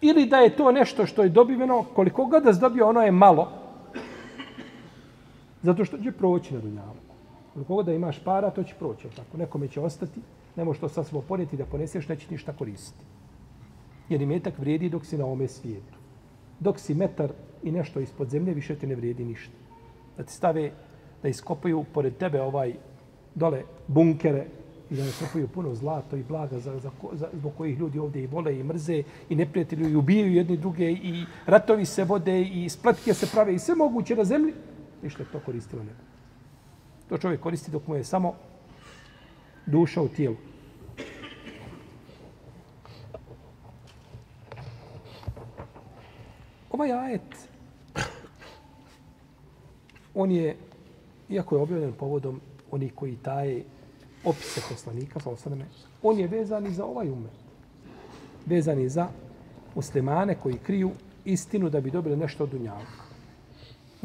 ili 0.00 0.26
da 0.26 0.38
je 0.38 0.56
to 0.56 0.72
nešto 0.72 1.06
što 1.06 1.22
je 1.22 1.28
dobiveno, 1.28 1.84
koliko 1.94 2.24
god 2.24 2.42
da 2.42 2.54
se 2.54 2.60
dobio, 2.60 2.88
ono 2.88 3.02
je 3.02 3.10
malo, 3.10 3.65
zato 5.62 5.84
što 5.84 5.98
će 5.98 6.12
proći 6.12 6.54
na 6.54 6.60
dunjalu. 6.60 7.00
Koliko 7.54 7.74
god 7.74 7.86
da 7.86 7.92
imaš 7.92 8.18
para, 8.24 8.50
to 8.50 8.62
će 8.62 8.74
proći. 8.78 9.08
Tako. 9.16 9.36
Nekome 9.36 9.68
će 9.68 9.80
ostati, 9.80 10.20
ne 10.56 10.64
možeš 10.64 10.80
to 10.80 10.88
sad 10.88 11.06
svoj 11.06 11.22
ponijeti 11.28 11.56
da 11.56 11.64
poneseš, 11.64 12.08
neće 12.08 12.26
ništa 12.30 12.52
koristiti. 12.52 13.04
Jer 14.08 14.22
i 14.22 14.26
metak 14.26 14.58
vrijedi 14.58 14.88
dok 14.88 15.06
si 15.06 15.18
na 15.18 15.26
ome 15.26 15.48
svijetu. 15.48 15.98
Dok 16.60 16.78
si 16.78 16.94
metar 16.94 17.32
i 17.62 17.70
nešto 17.70 18.00
ispod 18.00 18.28
zemlje, 18.30 18.54
više 18.54 18.74
ti 18.74 18.86
ne 18.86 18.94
vrijedi 18.94 19.24
ništa. 19.24 19.52
Da 20.16 20.22
ti 20.24 20.32
stave, 20.32 20.70
da 21.22 21.28
iskopaju 21.28 21.84
pored 21.94 22.16
tebe 22.16 22.42
ovaj 22.42 22.74
dole 23.34 23.62
bunkere 23.86 24.46
i 24.90 24.96
da 24.96 25.02
iskopaju 25.02 25.48
puno 25.48 25.74
zlato 25.74 26.16
i 26.16 26.22
blaga 26.22 26.58
za, 26.58 26.78
za, 26.78 26.90
za, 27.12 27.28
zbog 27.32 27.52
kojih 27.56 27.78
ljudi 27.78 27.98
ovdje 27.98 28.22
i 28.22 28.26
vole 28.26 28.58
i 28.58 28.62
mrze 28.62 29.02
i 29.28 29.34
neprijatelju 29.34 29.88
i 29.88 29.96
ubijaju 29.96 30.32
jedni 30.32 30.56
druge 30.56 30.90
i 30.90 31.24
ratovi 31.46 31.84
se 31.84 32.04
vode 32.04 32.42
i 32.42 32.68
spletke 32.68 33.14
se 33.14 33.26
prave 33.32 33.54
i 33.54 33.58
sve 33.58 33.74
moguće 33.74 34.16
na 34.16 34.24
zemlji, 34.24 34.52
ništa 35.06 35.24
to 35.32 35.40
koristilo 35.40 35.82
nego. 35.82 36.02
To 37.08 37.18
čovjek 37.18 37.40
koristi 37.40 37.70
dok 37.70 37.86
mu 37.86 37.94
je 37.94 38.04
samo 38.04 38.34
duša 39.66 40.02
u 40.02 40.08
tijelu. 40.08 40.36
Ovaj 46.70 46.92
ajet, 46.92 47.48
on 50.14 50.30
je, 50.30 50.56
iako 51.28 51.56
je 51.56 51.62
objavljen 51.62 51.92
povodom 51.92 52.40
onih 52.70 52.92
koji 52.94 53.16
taje 53.16 53.64
opise 54.24 54.60
poslanika, 54.68 55.20
sa 55.20 55.30
osadame, 55.30 55.64
on 56.02 56.18
je 56.18 56.26
vezan 56.26 56.66
i 56.66 56.74
za 56.74 56.84
ovaj 56.84 57.10
umet. 57.10 57.32
Vezan 58.46 58.78
je 58.78 58.88
za 58.88 59.08
muslimane 59.74 60.34
koji 60.34 60.58
kriju 60.58 60.90
istinu 61.24 61.70
da 61.70 61.80
bi 61.80 61.90
dobili 61.90 62.16
nešto 62.16 62.44
od 62.44 62.50
dunjavka. 62.50 63.05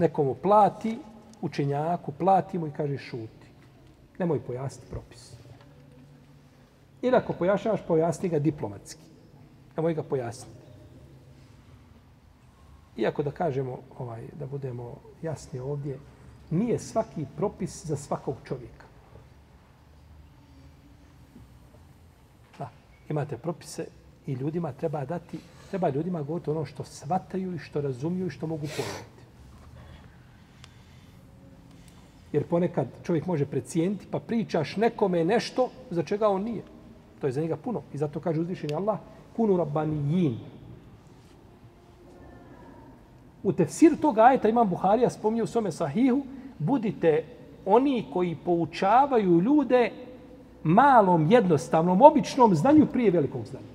Nekomu 0.02 0.36
plati, 0.36 0.98
učenjaku, 1.42 2.12
plati 2.12 2.60
mu 2.60 2.68
i 2.68 2.72
kaže 2.72 2.98
šuti. 2.98 3.48
Nemoj 4.20 4.40
pojasniti 4.40 4.90
propis. 4.90 5.34
Ili 7.02 7.16
ako 7.16 7.34
pojašnjavaš, 7.34 7.82
pojasni 7.88 8.30
ga 8.30 8.40
diplomatski. 8.40 9.04
Nemoj 9.78 9.94
ga 9.94 10.04
pojasniti. 10.04 10.62
Iako 12.98 13.24
da 13.24 13.32
kažemo, 13.32 13.78
ovaj, 14.00 14.26
da 14.40 14.46
budemo 14.46 14.96
jasni 15.22 15.60
ovdje, 15.60 16.00
nije 16.50 16.80
svaki 16.80 17.26
propis 17.38 17.86
za 17.86 17.96
svakog 17.96 18.36
čovjeka. 18.44 18.86
Da, 22.58 22.70
imate 23.10 23.38
propise 23.38 23.86
i 24.28 24.34
ljudima 24.34 24.74
treba 24.74 25.06
dati, 25.06 25.40
treba 25.70 25.90
ljudima 25.90 26.22
govoriti 26.22 26.50
ono 26.50 26.66
što 26.66 26.84
svataju 26.84 27.56
i 27.56 27.60
što 27.60 27.82
razumiju 27.82 28.28
i 28.28 28.30
što 28.30 28.48
mogu 28.48 28.68
pojaviti. 28.78 29.21
Jer 32.34 32.44
ponekad 32.44 32.88
čovjek 33.04 33.26
može 33.26 33.46
precijeniti, 33.46 34.08
pa 34.12 34.20
pričaš 34.20 34.78
nekome 34.78 35.24
nešto 35.26 35.70
za 35.90 36.04
čega 36.04 36.28
on 36.28 36.44
nije. 36.44 36.64
To 37.22 37.28
je 37.28 37.34
za 37.34 37.42
njega 37.42 37.58
puno. 37.58 37.82
I 37.94 37.98
zato 37.98 38.20
kaže 38.20 38.42
uzvišenje 38.42 38.76
Allah, 38.76 39.00
kunu 39.36 39.58
rabbanijin, 39.58 40.38
U 43.44 43.54
tefsir 43.54 43.98
tog 44.02 44.18
ajeta 44.18 44.50
imam 44.50 44.70
Buharija 44.70 45.10
spominje 45.10 45.44
u 45.44 45.48
svome 45.48 45.72
sahihu, 45.72 46.22
budite 46.60 47.24
oni 47.66 48.06
koji 48.14 48.38
poučavaju 48.46 49.42
ljude 49.42 49.92
malom, 50.64 51.32
jednostavnom, 51.32 52.02
običnom 52.02 52.56
znanju 52.56 52.86
prije 52.86 53.12
velikog 53.12 53.46
znanja. 53.46 53.66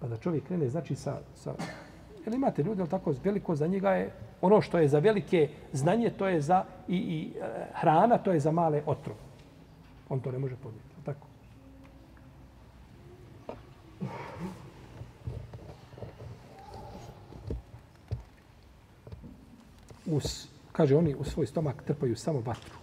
Pa 0.00 0.06
da 0.06 0.16
čovjek 0.16 0.44
krene, 0.44 0.68
znači, 0.68 0.94
sa... 0.94 1.18
sa 1.34 1.54
Jer 2.26 2.34
imate 2.34 2.62
ljudi, 2.62 2.80
ali 2.80 2.90
tako, 2.90 3.14
veliko 3.24 3.54
za 3.54 3.66
njega 3.66 3.90
je 3.90 4.12
ono 4.40 4.60
što 4.60 4.78
je 4.78 4.88
za 4.88 4.98
velike 4.98 5.48
znanje, 5.72 6.10
to 6.10 6.28
je 6.28 6.40
za 6.40 6.64
i, 6.88 6.96
i 6.96 7.32
e, 7.40 7.66
hrana, 7.72 8.18
to 8.18 8.32
je 8.32 8.40
za 8.40 8.50
male 8.50 8.82
otrov. 8.86 9.16
On 10.08 10.20
to 10.20 10.32
ne 10.32 10.38
može 10.38 10.56
podnijeti. 10.56 10.88
Tako. 11.04 11.26
us, 20.06 20.48
kaže 20.72 20.96
oni 20.96 21.14
u 21.14 21.24
svoj 21.24 21.46
stomak 21.46 21.82
trpaju 21.82 22.16
samo 22.16 22.40
vatru. 22.40 22.74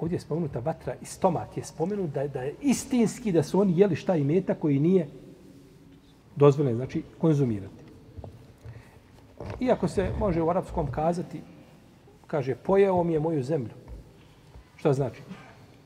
Ovdje 0.00 0.16
je 0.16 0.20
spomenuta 0.20 0.58
vatra 0.58 0.94
i 1.02 1.04
stomak 1.04 1.56
je 1.56 1.64
spomenut 1.64 2.10
da, 2.10 2.26
da 2.28 2.42
je 2.42 2.54
istinski 2.62 3.32
da 3.32 3.42
su 3.42 3.60
oni 3.60 3.78
jeli 3.78 3.96
šta 3.96 4.16
i 4.16 4.24
meta 4.24 4.54
koji 4.54 4.80
nije 4.80 5.08
dozvoljeno, 6.36 6.76
znači 6.76 7.02
konzumirati. 7.18 7.84
Iako 9.60 9.88
se 9.88 10.10
može 10.18 10.42
u 10.42 10.50
arapskom 10.50 10.90
kazati, 10.90 11.40
kaže, 12.26 12.54
pojeo 12.54 13.02
mi 13.04 13.12
je 13.12 13.20
moju 13.20 13.42
zemlju. 13.42 13.74
Šta 14.76 14.92
znači? 14.92 15.22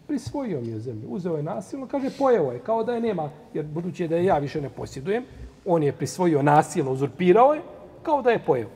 Prisvojio 0.07 0.61
mi 0.61 0.69
je 0.69 0.81
zemlju, 0.81 1.09
uzeo 1.09 1.37
je 1.37 1.43
nasilno, 1.43 1.87
kaže, 1.87 2.11
pojeo 2.19 2.53
je, 2.53 2.59
kao 2.59 2.85
da 2.85 2.93
je 2.93 3.01
nema, 3.01 3.31
jer 3.55 3.67
budući 3.67 4.09
da 4.09 4.17
je 4.17 4.25
ja 4.25 4.39
više 4.39 4.61
ne 4.61 4.69
posjedujem, 4.69 5.25
on 5.67 5.83
je 5.83 5.93
prisvojio 5.93 6.43
nasilno, 6.43 6.93
uzurpirao 6.93 7.55
je, 7.55 7.63
kao 8.03 8.23
da 8.23 8.31
je 8.31 8.45
pojeo. 8.47 8.69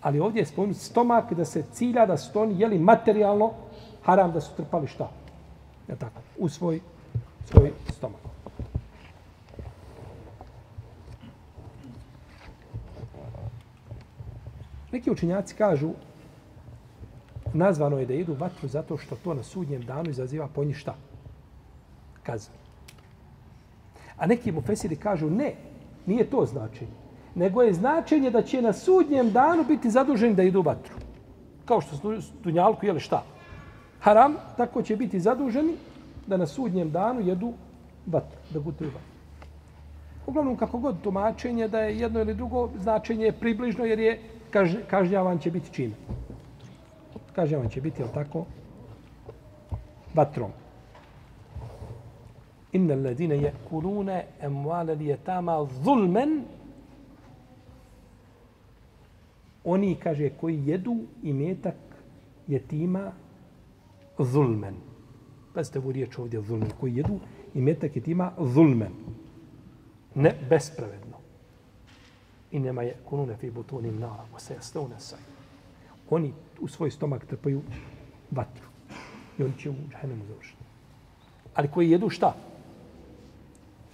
Ali 0.00 0.20
ovdje 0.20 0.40
je 0.40 0.46
spomenut 0.46 0.76
stomak 0.76 1.32
da 1.32 1.44
se 1.44 1.62
cilja 1.72 2.06
da 2.06 2.16
su 2.16 2.40
oni 2.40 2.60
jeli 2.60 2.78
materijalno 2.78 3.52
haram 4.02 4.32
da 4.32 4.40
su 4.40 4.56
trpali 4.56 4.86
šta? 4.86 5.10
Ja 5.88 5.96
tako, 5.96 6.20
u 6.38 6.48
svoj, 6.48 6.80
svoj 7.44 7.72
stomak. 7.96 8.33
Neki 14.94 15.10
učinjaci 15.10 15.54
kažu 15.54 15.90
nazvano 17.52 17.98
je 17.98 18.06
da 18.06 18.14
idu 18.14 18.36
vatru 18.38 18.68
zato 18.68 18.96
što 18.96 19.16
to 19.16 19.34
na 19.34 19.42
sudnjem 19.42 19.82
danu 19.82 20.10
izaziva 20.10 20.48
po 20.54 20.64
njih 20.64 20.76
šta? 20.76 20.94
Kaznu. 22.22 22.54
A 24.16 24.26
neki 24.26 24.52
mu 24.52 24.62
fesiri 24.62 24.96
kažu 24.96 25.30
ne, 25.30 25.54
nije 26.06 26.30
to 26.30 26.46
značenje 26.46 27.02
nego 27.34 27.62
je 27.62 27.72
značenje 27.74 28.30
da 28.30 28.42
će 28.42 28.62
na 28.62 28.72
sudnjem 28.72 29.32
danu 29.32 29.64
biti 29.68 29.90
zaduženi 29.90 30.34
da 30.34 30.42
idu 30.42 30.60
u 30.60 30.62
vatru. 30.62 30.94
Kao 31.64 31.80
što 31.80 31.96
su 31.96 32.32
Dunjalku 32.44 32.86
jeli 32.86 33.00
šta? 33.00 33.24
haram, 34.00 34.36
tako 34.56 34.82
će 34.82 34.96
biti 34.96 35.20
zaduženi 35.20 35.74
da 36.26 36.36
na 36.36 36.46
sudnjem 36.46 36.90
danu 36.90 37.20
jedu 37.20 37.52
vatru, 38.06 38.38
da 38.50 38.60
gutaju 38.60 38.90
vatru. 38.90 39.10
Uglavnom, 40.26 40.56
kako 40.56 40.78
god 40.78 41.00
tumačenje 41.02 41.68
da 41.68 41.80
je 41.80 41.98
jedno 41.98 42.20
ili 42.20 42.34
drugo 42.34 42.68
značenje 42.78 43.24
je 43.24 43.32
približno 43.32 43.84
jer 43.84 43.98
je 43.98 44.20
kaž, 44.54 44.76
kažnjavan 44.90 45.38
će 45.38 45.50
biti 45.50 45.72
čime? 45.72 45.94
Kažnjavan 47.34 47.68
će 47.68 47.80
biti, 47.80 48.02
jel 48.02 48.08
tako? 48.14 48.44
Vatrom. 50.14 50.50
Inna 52.72 52.94
alladine 52.94 53.36
je 53.36 53.54
kulune 53.68 54.24
emuale 54.40 54.94
lijetama 54.94 55.66
zulmen 55.82 56.44
oni, 59.64 59.94
kaže, 59.96 60.30
koji 60.40 60.66
jedu 60.66 60.96
i 61.22 61.32
metak 61.32 61.74
jetima 62.46 63.12
zulmen. 64.18 64.74
Pazite 65.54 65.78
ovu 65.78 65.92
riječ 65.92 66.18
ovdje, 66.18 66.42
zulmen. 66.42 66.70
Koji 66.80 66.96
jedu 66.96 67.18
i 67.54 67.60
metak 67.60 67.96
jetima 67.96 68.32
zulmen. 68.38 68.92
Ne 70.14 70.34
bespravedno. 70.50 71.03
I 72.54 72.60
nema 72.60 72.82
je 72.82 72.96
kunune 73.04 73.36
fi 73.36 73.50
butunim 73.50 73.98
nara, 73.98 74.24
o 74.34 74.38
se 74.38 74.54
jasne 74.54 74.98
saj. 74.98 75.18
Oni 76.10 76.32
u 76.60 76.68
svoj 76.68 76.90
stomak 76.90 77.24
trpaju 77.26 77.62
vatru. 78.30 78.68
I 79.38 79.42
oni 79.42 79.58
će 79.58 79.70
u 79.70 79.74
džahennemu 79.90 80.24
završiti. 80.26 80.62
Ali 81.54 81.70
koji 81.70 81.90
jedu 81.90 82.10
šta? 82.10 82.34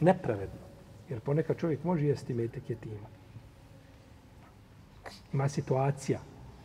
Nepravedno. 0.01 0.61
Jer 1.09 1.20
ponekad 1.20 1.57
čovjek 1.57 1.85
može 1.85 2.07
jesti 2.07 2.35
metak 2.35 2.70
jetima 2.70 3.09
ima 5.33 5.49
situacija, 5.49 6.20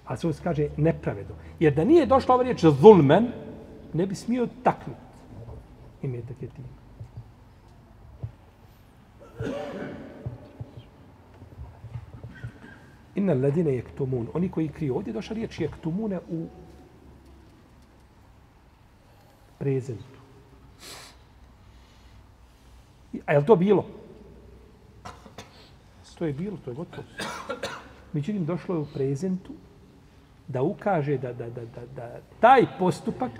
a 0.06 0.18
se 0.18 0.34
kaže 0.44 0.68
nepravedno. 0.78 1.36
Jer 1.60 1.74
da 1.74 1.84
nije 1.84 2.06
došla 2.06 2.36
ova 2.36 2.44
riječ 2.44 2.66
zulmen, 2.66 3.28
ne 3.94 4.06
bi 4.08 4.16
smio 4.16 4.48
taknuti. 4.64 5.00
I 6.02 6.08
metak 6.08 6.42
je 6.42 6.48
tako 6.48 6.56
tim. 6.56 6.66
Inna 13.16 13.34
ladine 13.34 13.74
jektumun. 13.74 14.28
Oni 14.34 14.50
koji 14.50 14.70
kriju. 14.70 14.96
Ovdje 14.96 15.12
je 15.12 15.14
došla 15.14 15.34
riječ 15.34 15.60
jektumune 15.60 16.20
u 16.30 16.48
prezentu. 19.58 20.20
A 23.26 23.34
je 23.34 23.40
li 23.40 23.46
to 23.46 23.56
bilo? 23.56 23.86
To 26.18 26.26
je 26.26 26.34
bilo, 26.34 26.58
to 26.66 26.72
je 26.72 26.76
gotovo. 26.76 27.08
Međutim, 28.14 28.46
došlo 28.46 28.76
je 28.76 28.82
u 28.82 28.88
prezentu 28.94 29.54
da 30.48 30.62
ukaže 30.62 31.18
da, 31.18 31.34
da, 31.34 31.50
da, 31.50 31.62
da, 31.66 31.86
da 31.96 32.20
taj 32.40 32.66
postupak 32.80 33.32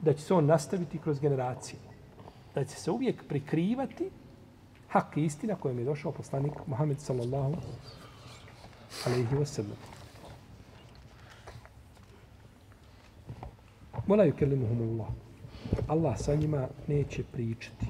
da 0.00 0.12
će 0.12 0.22
se 0.22 0.34
on 0.34 0.46
nastaviti 0.46 0.98
kroz 0.98 1.20
generacije. 1.20 1.78
Da 2.54 2.64
će 2.64 2.76
se 2.76 2.90
uvijek 2.90 3.28
prikrivati 3.28 4.10
hak 4.94 5.16
i 5.16 5.24
istina 5.24 5.54
kojom 5.54 5.78
je 5.78 5.84
došao 5.84 6.12
poslanik 6.12 6.52
Muhammed 6.66 7.00
sallallahu 7.00 7.54
alaihi 9.06 9.34
wa 9.34 9.44
sallam. 9.44 9.78
Mola 14.06 14.24
yukellimuhum 14.24 14.82
Allah. 14.90 15.08
Allah 15.88 16.18
sa 16.18 16.34
njima 16.34 16.68
neće 16.86 17.24
pričati. 17.32 17.86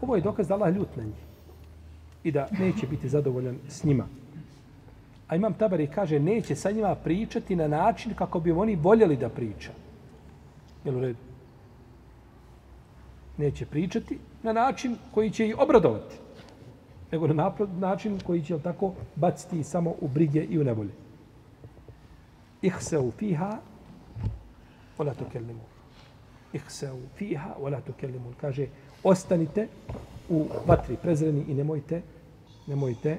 Ovo 0.00 0.16
je 0.16 0.22
dokaz 0.22 0.48
da 0.48 0.54
Allah 0.54 0.74
ljut 0.74 0.96
na 0.96 1.02
njih 1.02 1.24
i 2.24 2.32
da 2.32 2.48
neće 2.58 2.86
biti 2.86 3.08
zadovoljan 3.08 3.58
s 3.68 3.84
njima. 3.84 4.06
A 5.28 5.36
Imam 5.36 5.54
Tabari 5.54 5.86
kaže, 5.86 6.20
neće 6.20 6.56
sa 6.56 6.70
njima 6.70 6.94
pričati 6.94 7.56
na 7.56 7.68
način 7.68 8.14
kako 8.14 8.40
bi 8.40 8.52
oni 8.52 8.76
voljeli 8.76 9.16
da 9.16 9.28
priča. 9.28 9.70
Jel 10.84 10.96
u 10.96 11.00
redu? 11.00 11.18
Neće 13.36 13.66
pričati 13.66 14.18
na 14.44 14.52
način 14.52 14.96
koji 15.14 15.30
će 15.30 15.48
ih 15.48 15.58
obradovati. 15.58 16.16
Nego 17.12 17.26
na 17.26 17.52
način 17.78 18.20
koji 18.26 18.42
će 18.42 18.58
tako 18.58 18.92
baciti 19.16 19.64
samo 19.64 19.94
u 20.00 20.08
brige 20.08 20.44
i 20.44 20.58
u 20.58 20.64
nevolje. 20.64 20.92
Ihseu 22.62 23.10
fiha, 23.18 23.58
ola 24.98 25.14
to 25.14 25.24
kellimu. 25.32 25.64
Ihseu 26.52 26.98
fiha, 27.16 27.54
ola 27.60 27.80
to 27.80 27.92
kellimu. 27.92 28.32
Kaže, 28.40 28.66
ostanite 29.02 29.68
u 30.28 30.46
vatri 30.66 30.96
prezreni 31.02 31.44
i 31.48 31.54
nemojte 31.54 32.02
nemojte 32.66 33.18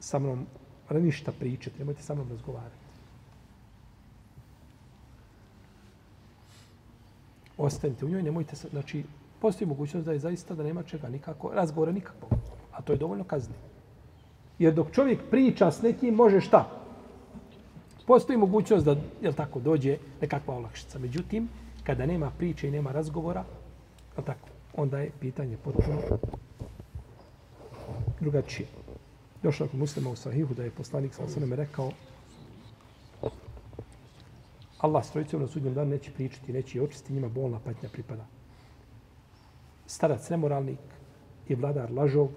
sa 0.00 0.18
mnom 0.18 0.46
ništa 0.90 1.32
pričati, 1.32 1.78
nemojte 1.78 2.02
sa 2.02 2.14
mnom 2.14 2.28
razgovarati. 2.30 2.86
Ostanite 7.58 8.04
u 8.04 8.08
njoj, 8.08 8.22
nemojte 8.22 8.56
znači, 8.56 9.04
postoji 9.40 9.68
mogućnost 9.68 10.06
da 10.06 10.12
je 10.12 10.18
zaista 10.18 10.54
da 10.54 10.62
nema 10.62 10.82
čega 10.82 11.08
nikako, 11.08 11.54
razgovora 11.54 11.92
nikako. 11.92 12.28
A 12.72 12.82
to 12.82 12.92
je 12.92 12.98
dovoljno 12.98 13.24
kazni. 13.24 13.54
Jer 14.58 14.74
dok 14.74 14.90
čovjek 14.92 15.20
priča 15.30 15.70
s 15.70 15.82
nekim, 15.82 16.14
može 16.14 16.40
šta? 16.40 16.70
Postoji 18.06 18.38
mogućnost 18.38 18.84
da, 18.84 18.96
jel 19.22 19.32
tako, 19.32 19.60
dođe 19.60 19.98
nekakva 20.20 20.54
olakšica. 20.54 20.98
Međutim, 20.98 21.48
kada 21.84 22.06
nema 22.06 22.30
priče 22.38 22.68
i 22.68 22.70
nema 22.70 22.92
razgovora, 22.92 23.44
jel 24.16 24.24
tako, 24.24 24.48
onda 24.76 24.98
je 24.98 25.10
pitanje 25.20 25.56
potpuno 25.64 26.00
drugačije. 28.20 28.68
Došlo 29.42 29.66
kod 29.66 29.78
muslima 29.78 30.10
u 30.10 30.16
sahihu 30.16 30.54
da 30.54 30.64
je 30.64 30.70
poslanik 30.70 31.14
sa 31.14 31.24
osanem 31.24 31.52
rekao 31.52 31.90
Allah 34.78 35.04
s 35.04 35.10
trojicom 35.10 35.40
na 35.40 35.48
sudnjem 35.48 35.74
danu 35.74 35.90
neće 35.90 36.10
pričati, 36.10 36.52
neće 36.52 36.82
očistiti, 36.82 37.12
njima 37.12 37.28
bolna 37.28 37.58
patnja 37.58 37.88
pripada. 37.88 38.26
Starac 39.86 40.30
nemoralnik 40.30 40.78
i 41.48 41.54
vladar 41.54 41.92
lažov 41.92 42.28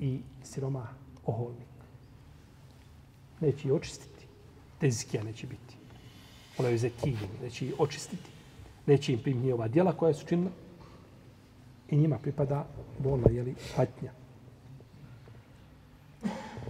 i 0.00 0.20
siroma 0.42 0.86
oholnik. 1.26 1.66
Neće 3.40 3.72
očistiti. 3.72 4.26
Tezikija 4.80 5.22
neće 5.22 5.46
biti. 5.46 5.76
Ona 6.58 6.68
je 6.68 6.78
zekijim, 6.78 7.18
neće 7.42 7.66
ih 7.66 7.74
očistiti. 7.78 8.30
Neće 8.86 9.12
im 9.12 9.18
primiti 9.22 9.52
ova 9.52 9.68
djela 9.68 9.92
koja 9.92 10.14
su 10.14 10.26
činila. 10.26 10.50
I 11.90 11.96
njima 11.96 12.18
pripada 12.18 12.66
bolna 12.98 13.30
jeli, 13.30 13.54
patnja. 13.76 14.12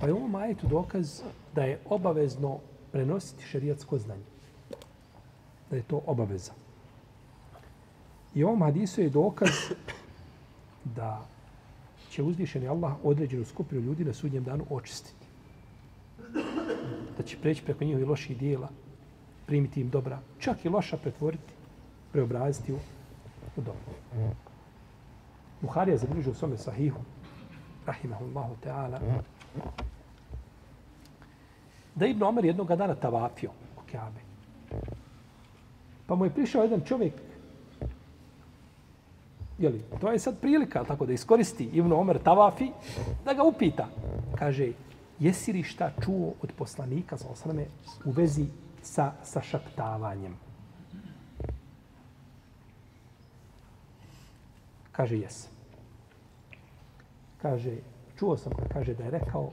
Pa 0.01 0.07
je 0.07 0.13
ovom 0.13 0.35
ajetu 0.35 0.67
dokaz 0.69 1.23
da 1.55 1.65
je 1.65 1.79
obavezno 1.85 2.59
prenositi 2.93 3.45
šerijatsko 3.45 3.99
znanje. 3.99 4.25
Da 5.71 5.77
je 5.77 5.83
to 5.83 6.03
obaveza. 6.07 6.53
I 8.37 8.45
ovom 8.45 8.63
hadisu 8.63 9.01
je 9.01 9.11
dokaz 9.11 9.49
da 10.99 11.27
će 12.11 12.23
uzvišeni 12.23 12.69
Allah 12.69 12.93
određenu 13.03 13.45
skupinu 13.45 13.81
ljudi 13.81 14.05
na 14.05 14.13
sudnjem 14.13 14.45
danu 14.45 14.65
očistiti. 14.71 15.27
Da 17.17 17.23
će 17.25 17.39
preći 17.39 17.65
preko 17.65 17.85
njihovi 17.85 18.05
loših 18.05 18.39
dijela, 18.39 18.69
primiti 19.47 19.81
im 19.81 19.91
dobra, 19.91 20.19
čak 20.39 20.65
i 20.65 20.69
loša 20.69 20.97
pretvoriti, 20.97 21.53
preobraziti 22.13 22.73
u, 22.73 22.77
u 23.57 23.61
dobro. 23.61 24.27
Buharija 25.61 25.97
zabilježio 25.97 26.33
u 26.33 26.35
svome 26.35 26.59
sahihu, 26.59 27.01
rahimahullahu 27.87 28.55
ta'ala, 28.65 29.01
da 31.95 32.07
Ibn 32.07 32.23
Omer 32.23 32.45
jednog 32.45 32.69
dana 32.69 32.95
tavafio 32.95 33.51
u 33.77 33.81
Kjabe. 33.91 34.21
Pa 36.07 36.15
mu 36.15 36.25
je 36.25 36.35
prišao 36.35 36.63
jedan 36.63 36.81
čovjek, 36.81 37.13
jeli, 39.59 39.83
to 40.01 40.13
je 40.13 40.19
sad 40.19 40.41
prilika, 40.41 40.85
tako 40.85 41.07
da 41.07 41.13
iskoristi 41.13 41.65
Ibn 41.65 41.93
Omer 41.93 42.19
tavafi, 42.23 42.71
da 43.25 43.35
ga 43.35 43.43
upita. 43.43 43.89
Kaže, 44.39 44.73
jesi 45.19 45.53
li 45.53 45.63
šta 45.63 45.91
čuo 46.05 46.35
od 46.43 46.53
poslanika, 46.59 47.17
za 47.17 47.29
osrame, 47.29 47.67
u 48.05 48.11
vezi 48.11 48.47
sa, 48.83 49.13
sa 49.23 49.43
šaptavanjem? 49.43 50.37
Kaže, 54.93 55.19
jesam. 55.19 55.51
Kaže, 57.43 57.77
čuo 58.19 58.37
sam 58.37 58.53
ga, 58.53 58.69
kaže 58.73 58.95
da 58.95 59.05
je 59.05 59.11
rekao 59.11 59.51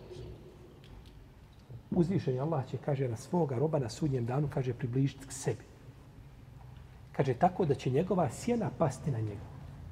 uzvišeni 1.96 2.40
Allah 2.40 2.66
će, 2.70 2.78
kaže, 2.78 3.08
na 3.08 3.18
svoga 3.18 3.58
roba 3.58 3.80
na 3.80 3.90
sudnjem 3.90 4.26
danu, 4.26 4.50
kaže, 4.54 4.74
približiti 4.74 5.28
k 5.28 5.32
sebi. 5.32 5.64
Kaže, 7.12 7.34
tako 7.34 7.66
da 7.66 7.76
će 7.76 7.90
njegova 7.90 8.30
sjena 8.30 8.70
pasti 8.78 9.12
na 9.12 9.20
njega, 9.20 9.42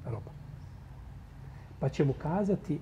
roba. 0.04 0.30
Pa 1.80 1.88
će 1.88 2.04
mu 2.04 2.12
kazati 2.12 2.80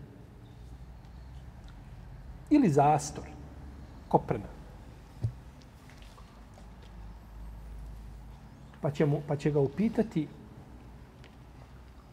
ili 2.50 2.68
zastor, 2.68 3.24
koprena. 4.08 4.48
Pa 8.80 8.90
će, 8.90 9.06
mu, 9.06 9.20
pa 9.28 9.36
će 9.36 9.50
ga 9.50 9.60
upitati 9.60 10.28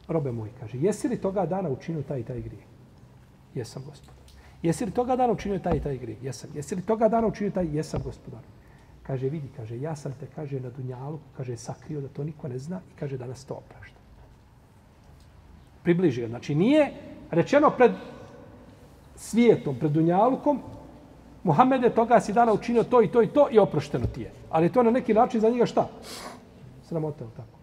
robe 0.08 0.32
moj, 0.32 0.50
kaže, 0.60 0.78
jesi 0.78 1.08
li 1.08 1.22
toga 1.22 1.46
dana 1.46 1.70
učinio 1.70 2.04
taj 2.04 2.20
i 2.20 2.24
taj 2.24 2.42
grijeh? 2.42 2.64
Jesam, 3.56 3.84
gospodar. 3.86 4.16
Jesi 4.62 4.86
li 4.86 4.92
toga 4.92 5.16
dana 5.16 5.34
učinio 5.34 5.60
taj 5.60 5.78
i 5.78 5.82
taj 5.82 5.98
grijeh? 5.98 6.24
Jesam. 6.24 6.50
Jesi 6.56 6.76
li 6.76 6.82
toga 6.82 7.10
dana 7.10 7.28
učinio 7.28 7.52
taj? 7.52 7.76
Jesam, 7.76 8.02
gospodar. 8.04 8.42
Kaže, 9.04 9.30
vidi, 9.30 9.48
kaže, 9.56 9.82
ja 9.82 9.96
sam 9.96 10.14
te, 10.20 10.28
kaže, 10.36 10.60
na 10.60 10.70
Dunjalu, 10.70 11.20
kaže, 11.38 11.58
sakrio 11.58 12.02
da 12.02 12.08
to 12.08 12.24
niko 12.24 12.48
ne 12.48 12.60
zna 12.60 12.82
i 12.92 13.00
kaže, 13.00 13.18
danas 13.18 13.46
to 13.46 13.54
oprašta. 13.54 13.97
Približi 15.88 16.22
ga. 16.22 16.28
Znači, 16.28 16.56
nije 16.56 16.92
rečeno 17.32 17.70
pred 17.70 17.92
svijetom, 19.16 19.76
pred 19.80 19.92
Dunjalukom, 19.92 20.60
Muhammede, 21.44 21.90
toga 21.90 22.20
si 22.20 22.34
dana 22.34 22.54
učinio 22.54 22.84
to 22.84 23.02
i 23.02 23.08
to 23.08 23.22
i 23.24 23.28
to 23.28 23.48
i 23.52 23.60
oprošteno 23.60 24.08
ti 24.08 24.22
je. 24.22 24.32
Ali 24.50 24.66
je 24.66 24.74
to 24.74 24.84
na 24.84 24.92
neki 24.92 25.14
način 25.14 25.42
za 25.42 25.50
njega 25.50 25.66
šta? 25.66 25.88
Sramota, 26.84 27.26
tako? 27.36 27.58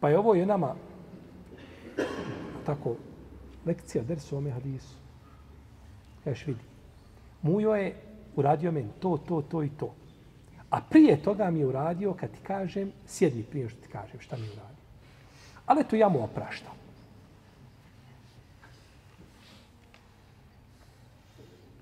Pa 0.00 0.08
je 0.08 0.18
ovo 0.18 0.34
je 0.34 0.46
nama 0.46 0.74
tako 2.66 2.96
lekcija 3.66 4.04
dersu 4.04 4.36
ome 4.36 4.50
hadisu. 4.50 4.96
Kažeš 6.24 6.46
vidi. 6.46 6.64
Mujo 7.42 7.74
je 7.74 8.13
uradio 8.36 8.72
meni 8.72 8.88
to, 9.00 9.18
to, 9.28 9.42
to 9.42 9.62
i 9.62 9.68
to. 9.68 9.94
A 10.70 10.80
prije 10.80 11.22
toga 11.22 11.50
mi 11.50 11.58
je 11.58 11.66
uradio 11.66 12.12
kad 12.12 12.30
ti 12.30 12.38
kažem, 12.42 12.92
sjedni 13.06 13.42
prije 13.42 13.68
što 13.68 13.80
ti 13.80 13.88
kažem 13.88 14.20
šta 14.20 14.36
mi 14.36 14.42
je 14.42 14.52
uradio. 14.52 14.84
Ali 15.66 15.84
to 15.84 15.96
ja 15.96 16.08
mu 16.08 16.24
opraštam. 16.24 16.72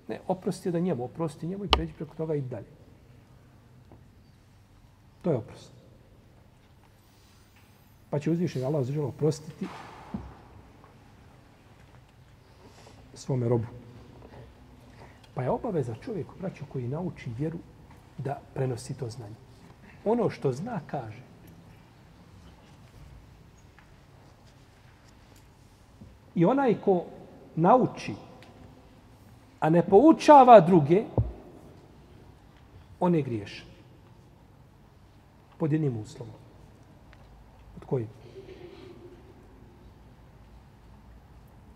Ne, 0.09 0.21
oprosti 0.29 0.71
da 0.71 0.81
njemu, 0.81 1.05
oprosti 1.05 1.47
njemu 1.47 1.65
i 1.65 1.69
pređi 1.69 1.93
preko 1.93 2.15
toga 2.15 2.35
i 2.35 2.41
dalje. 2.41 2.73
To 5.23 5.31
je 5.31 5.37
oprost. 5.37 5.73
Pa 8.11 8.19
će 8.19 8.31
uzvišenje 8.31 8.65
Allah 8.65 8.85
zaželo 8.85 9.09
oprostiti 9.09 9.67
svome 13.15 13.49
robu. 13.49 13.82
Pa 15.35 15.43
je 15.43 15.51
obaveza 15.51 15.95
čovjeku, 15.95 16.35
braću, 16.41 16.65
koji 16.73 16.89
nauči 16.89 17.31
vjeru, 17.39 17.59
da 18.19 18.41
prenosi 18.55 18.95
to 18.95 19.11
znanje. 19.11 19.35
Ono 20.05 20.31
što 20.31 20.53
zna, 20.53 20.81
kaže. 20.87 21.23
I 26.35 26.45
onaj 26.45 26.75
ko 26.85 27.05
nauči, 27.57 28.15
a 29.61 29.71
ne 29.71 29.83
poučava 29.83 30.61
druge, 30.61 31.05
on 33.01 33.15
je 33.15 33.23
griješan. 33.23 33.67
Pod 35.59 35.73
jednim 35.73 35.97
uslovom. 35.97 36.35
Od 37.77 37.85
kojim? 37.85 38.09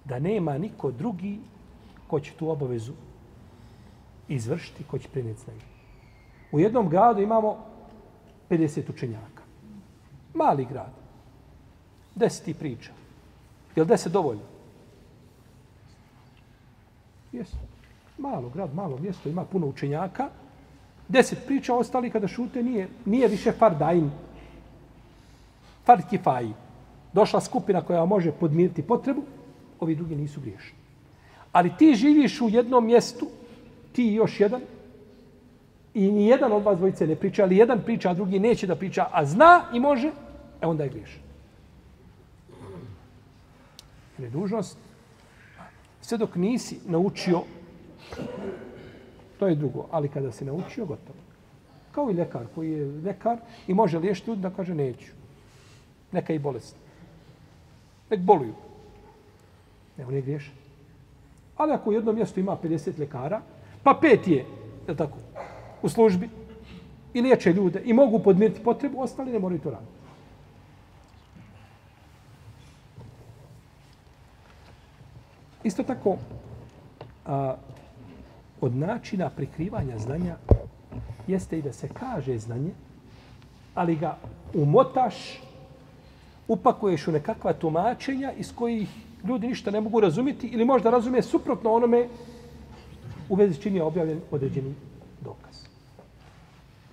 Da 0.04 0.18
nema 0.18 0.58
niko 0.58 0.90
drugi 0.90 1.38
ko 2.06 2.20
će 2.20 2.32
tu 2.32 2.50
obavezu 2.50 2.92
izvršiti, 4.28 4.84
ko 4.84 4.98
će 4.98 5.08
prenijeti 5.08 5.40
znanje. 5.40 5.60
U 6.52 6.60
jednom 6.60 6.88
gradu 6.88 7.22
imamo 7.22 7.56
50 8.50 8.90
učenjaka. 8.90 9.42
Mali 10.34 10.64
grad. 10.64 10.92
Deset 12.14 12.44
ti 12.44 12.54
priča. 12.54 12.90
Je 13.76 13.82
li 13.82 13.88
deset 13.88 14.12
dovoljno? 14.12 14.42
Jesu. 17.32 17.56
Malo 18.18 18.48
grad, 18.48 18.74
malo 18.74 18.98
mjesto, 18.98 19.28
ima 19.28 19.44
puno 19.44 19.66
učenjaka. 19.66 20.28
Deset 21.08 21.46
priča, 21.46 21.74
ostali 21.74 22.10
kada 22.10 22.28
šute 22.28 22.62
nije, 22.62 22.88
nije 23.04 23.28
više 23.28 23.52
fardajn. 23.52 24.10
Fard 25.84 26.02
kifaji. 26.10 26.52
Došla 27.12 27.40
skupina 27.40 27.80
koja 27.80 28.04
može 28.04 28.32
podmiriti 28.32 28.82
potrebu, 28.82 29.22
ovi 29.80 29.94
drugi 29.94 30.16
nisu 30.16 30.40
griješni. 30.40 30.78
Ali 31.52 31.76
ti 31.78 31.94
živiš 31.94 32.40
u 32.40 32.48
jednom 32.48 32.86
mjestu, 32.86 33.26
ti 33.96 34.08
i 34.08 34.14
još 34.14 34.40
jedan, 34.40 34.60
i 35.94 36.12
ni 36.12 36.26
jedan 36.26 36.52
od 36.52 36.62
vas 36.62 36.78
dvojice 36.78 37.06
ne 37.06 37.16
priča, 37.16 37.42
ali 37.42 37.56
jedan 37.56 37.80
priča, 37.84 38.10
a 38.10 38.14
drugi 38.14 38.38
neće 38.38 38.66
da 38.66 38.76
priča, 38.76 39.06
a 39.12 39.24
zna 39.24 39.64
i 39.72 39.80
može, 39.80 40.10
e 40.60 40.66
onda 40.66 40.84
je 40.84 40.90
griješan. 40.90 41.20
Jer 44.18 44.24
je 44.24 44.30
dužnost, 44.30 44.78
sve 46.00 46.18
dok 46.18 46.36
nisi 46.36 46.78
naučio, 46.86 47.40
to 49.38 49.48
je 49.48 49.54
drugo, 49.54 49.86
ali 49.90 50.08
kada 50.08 50.32
si 50.32 50.44
naučio, 50.44 50.86
gotovo. 50.86 51.18
Kao 51.92 52.10
i 52.10 52.14
lekar 52.14 52.46
koji 52.54 52.72
je 52.72 52.86
lekar 53.04 53.38
i 53.66 53.74
može 53.74 53.98
liješiti 53.98 54.30
ljudi 54.30 54.42
da 54.42 54.50
kaže 54.50 54.74
neću. 54.74 55.12
Neka 56.12 56.32
i 56.32 56.38
bolest. 56.38 56.76
Nek 58.10 58.20
boluju. 58.20 58.54
Ne, 59.96 60.06
on 60.06 60.14
je 60.14 60.22
griješan. 60.22 60.54
Ali 61.56 61.72
ako 61.72 61.90
u 61.90 61.92
jednom 61.92 62.14
mjestu 62.14 62.40
ima 62.40 62.56
50 62.62 62.98
lekara, 62.98 63.40
pa 63.86 63.94
pet 63.94 64.28
je, 64.28 64.44
je 64.88 64.96
tako, 64.96 65.18
u 65.82 65.88
službi 65.88 66.28
i 67.14 67.20
liječe 67.20 67.52
ljude 67.52 67.82
i 67.84 67.92
mogu 67.92 68.18
podmiriti 68.18 68.62
potrebu, 68.62 69.00
ostali 69.00 69.32
ne 69.32 69.38
moraju 69.38 69.60
to 69.60 69.70
raditi. 69.70 69.92
Isto 75.64 75.82
tako, 75.82 76.16
a, 77.26 77.54
od 78.60 78.76
načina 78.76 79.30
prikrivanja 79.30 79.98
znanja 79.98 80.36
jeste 81.26 81.58
i 81.58 81.62
da 81.62 81.72
se 81.72 81.88
kaže 81.88 82.38
znanje, 82.38 82.72
ali 83.74 83.96
ga 83.96 84.16
umotaš, 84.54 85.42
upakuješ 86.48 87.08
u 87.08 87.12
nekakva 87.12 87.52
tumačenja 87.52 88.32
iz 88.32 88.54
kojih 88.54 88.88
ljudi 89.24 89.46
ništa 89.46 89.70
ne 89.70 89.80
mogu 89.80 90.00
razumjeti 90.00 90.46
ili 90.46 90.64
možda 90.64 90.90
razumije 90.90 91.22
suprotno 91.22 91.72
onome 91.72 92.08
u 93.28 93.34
vezi 93.34 93.60
čini 93.60 93.76
je 93.76 93.82
objavljen 93.82 94.20
određeni 94.30 94.74
dokaz. 95.20 95.66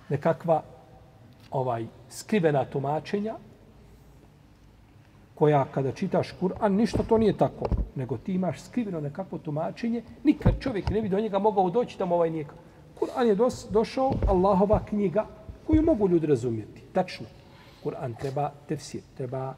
Nekakva 0.08 0.62
ovaj 1.50 1.86
skrivena 2.10 2.64
tumačenja 2.64 3.34
koja 5.34 5.64
kada 5.64 5.92
čitaš 5.92 6.34
Kur'an, 6.40 6.76
ništa 6.76 7.02
to 7.02 7.18
nije 7.18 7.36
tako, 7.36 7.66
nego 7.94 8.16
ti 8.16 8.34
imaš 8.34 8.60
skriveno 8.62 9.00
nekakvo 9.00 9.38
tumačenje, 9.38 10.02
nikad 10.24 10.60
čovjek 10.60 10.90
ne 10.90 11.02
bi 11.02 11.08
do 11.08 11.20
njega 11.20 11.38
mogao 11.38 11.70
doći 11.70 11.98
tamo 11.98 12.14
ovaj 12.14 12.30
nije. 12.30 12.46
Kur'an 13.00 13.26
je 13.26 13.34
dos, 13.34 13.66
došao, 13.70 14.12
Allahova 14.26 14.80
knjiga, 14.88 15.26
koju 15.66 15.82
mogu 15.82 16.08
ljudi 16.08 16.26
razumjeti. 16.26 16.82
Tačno. 16.92 17.26
Kur'an 17.84 18.14
treba 18.20 18.52
tefsir, 18.68 19.02
treba, 19.16 19.54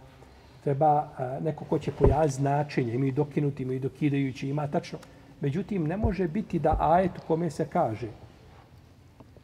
treba 0.64 1.08
a, 1.18 1.38
neko 1.40 1.64
ko 1.64 1.78
će 1.78 1.92
pojaviti 1.92 2.34
značenje, 2.34 2.94
imaju 2.94 3.12
dokinuti, 3.12 3.62
imaju 3.62 3.80
dokidajući, 3.80 4.48
ima 4.48 4.66
tačno. 4.66 4.98
Međutim, 5.40 5.86
ne 5.86 5.96
može 5.96 6.28
biti 6.28 6.58
da 6.58 6.76
ajet 6.80 7.18
u 7.18 7.26
kome 7.26 7.50
se 7.50 7.66
kaže 7.72 8.08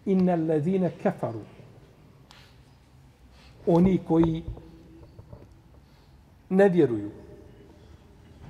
inna 0.04 0.32
allazine 0.32 0.90
kefaru 1.02 1.40
oni 3.66 3.98
koji 4.08 4.42
ne 6.48 6.68
vjeruju 6.68 7.10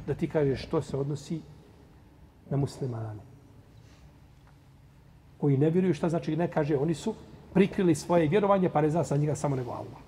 da 0.07 0.15
ti 0.15 0.29
kažeš 0.29 0.63
što 0.67 0.83
se 0.83 0.97
odnosi 0.97 1.41
na 2.51 2.57
muslimane. 2.57 3.21
Koji 5.39 5.57
ne 5.57 5.71
vjeruju 5.71 5.95
šta 5.95 6.09
znači 6.09 6.37
ne 6.37 6.49
kaže 6.49 6.77
oni 6.77 6.95
su 6.95 7.15
prikrili 7.55 7.95
svoje 7.95 8.29
vjerovanje 8.29 8.69
pa 8.69 8.81
ne 8.81 8.91
zna 8.91 9.05
sa 9.05 9.17
njega 9.17 9.35
samo 9.35 9.57
nego 9.57 9.71
Allah. 9.71 10.01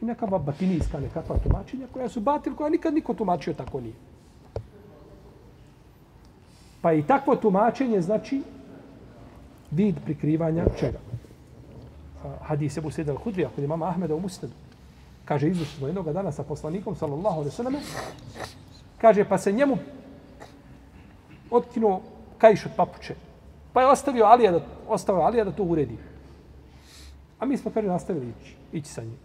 I 0.00 0.04
neka 0.04 0.26
batinijska 0.26 1.00
nekakva 1.00 1.38
tumačenja 1.38 1.86
koja 1.92 2.08
su 2.08 2.20
batil, 2.20 2.54
koja 2.54 2.70
nikad 2.70 2.94
niko 2.94 3.14
tumačio 3.14 3.54
tako 3.54 3.80
nije. 3.80 3.94
Pa 6.82 6.92
i 6.92 7.02
takvo 7.02 7.36
tumačenje 7.36 8.00
znači 8.00 8.42
vid 9.70 9.96
prikrivanja 10.04 10.64
čega? 10.78 10.98
Hadis 12.40 12.76
Ebu 12.76 12.90
Sejda 12.90 13.14
al-Hudrija 13.14 13.48
kod 13.54 13.64
imama 13.64 13.88
Ahmeda 13.88 14.14
u 14.14 14.20
Musnedu. 14.20 14.54
Kaže, 15.24 15.48
izušli 15.48 15.78
smo 15.78 15.86
jednog 15.86 16.12
dana 16.12 16.32
sa 16.32 16.42
poslanikom, 16.42 16.96
sallallahu 16.96 17.36
alaihi 17.36 17.56
sallam, 17.56 17.74
kaže, 18.98 19.24
pa 19.24 19.38
se 19.38 19.52
njemu 19.52 19.78
otkinuo 21.50 22.00
kajš 22.38 22.66
od 22.66 22.72
papuče. 22.76 23.14
Pa 23.72 23.80
je 23.80 23.86
ostavio 23.86 24.24
Alija 24.24 24.52
da, 24.52 24.60
ostavio 24.88 25.22
Alija 25.22 25.44
da 25.44 25.52
to 25.52 25.62
uredi. 25.62 25.96
A 27.38 27.46
mi 27.46 27.56
smo, 27.56 27.70
kaže, 27.70 27.88
nastavili 27.88 28.32
ići, 28.40 28.54
ići 28.72 28.88
sa 28.88 29.02
njim. 29.02 29.18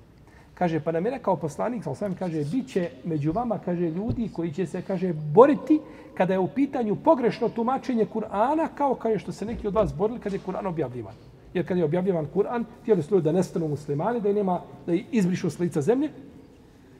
Kaže, 0.57 0.79
pa 0.79 0.91
nam 0.91 1.05
je 1.05 1.11
rekao 1.11 1.35
poslanik, 1.35 1.83
sa 1.83 1.91
osvijem, 1.91 2.15
kaže, 2.15 2.43
bit 2.51 2.67
će 2.67 2.89
među 3.03 3.31
vama, 3.31 3.59
kaže, 3.65 3.89
ljudi 3.89 4.29
koji 4.33 4.51
će 4.51 4.65
se, 4.65 4.81
kaže, 4.81 5.13
boriti 5.13 5.79
kada 6.13 6.33
je 6.33 6.39
u 6.39 6.47
pitanju 6.47 6.95
pogrešno 6.95 7.49
tumačenje 7.49 8.05
Kur'ana, 8.13 8.67
kao 8.75 8.95
kaže 8.95 9.19
što 9.19 9.31
se 9.31 9.45
neki 9.45 9.67
od 9.67 9.73
vas 9.73 9.93
borili 9.93 10.19
kada 10.19 10.35
je 10.35 10.41
Kur'an 10.47 10.67
objavljivan. 10.67 11.13
Jer 11.53 11.67
kada 11.67 11.79
je 11.79 11.85
objavljivan 11.85 12.27
Kur'an, 12.35 12.65
htjeli 12.81 13.03
su 13.03 13.15
ljudi 13.15 13.23
da 13.23 13.31
nestanu 13.31 13.67
muslimani, 13.67 14.21
da 14.21 14.33
nema, 14.33 14.61
da 14.85 14.93
izbrišu 15.11 15.49
s 15.49 15.59
lica 15.59 15.81
zemlje, 15.81 16.09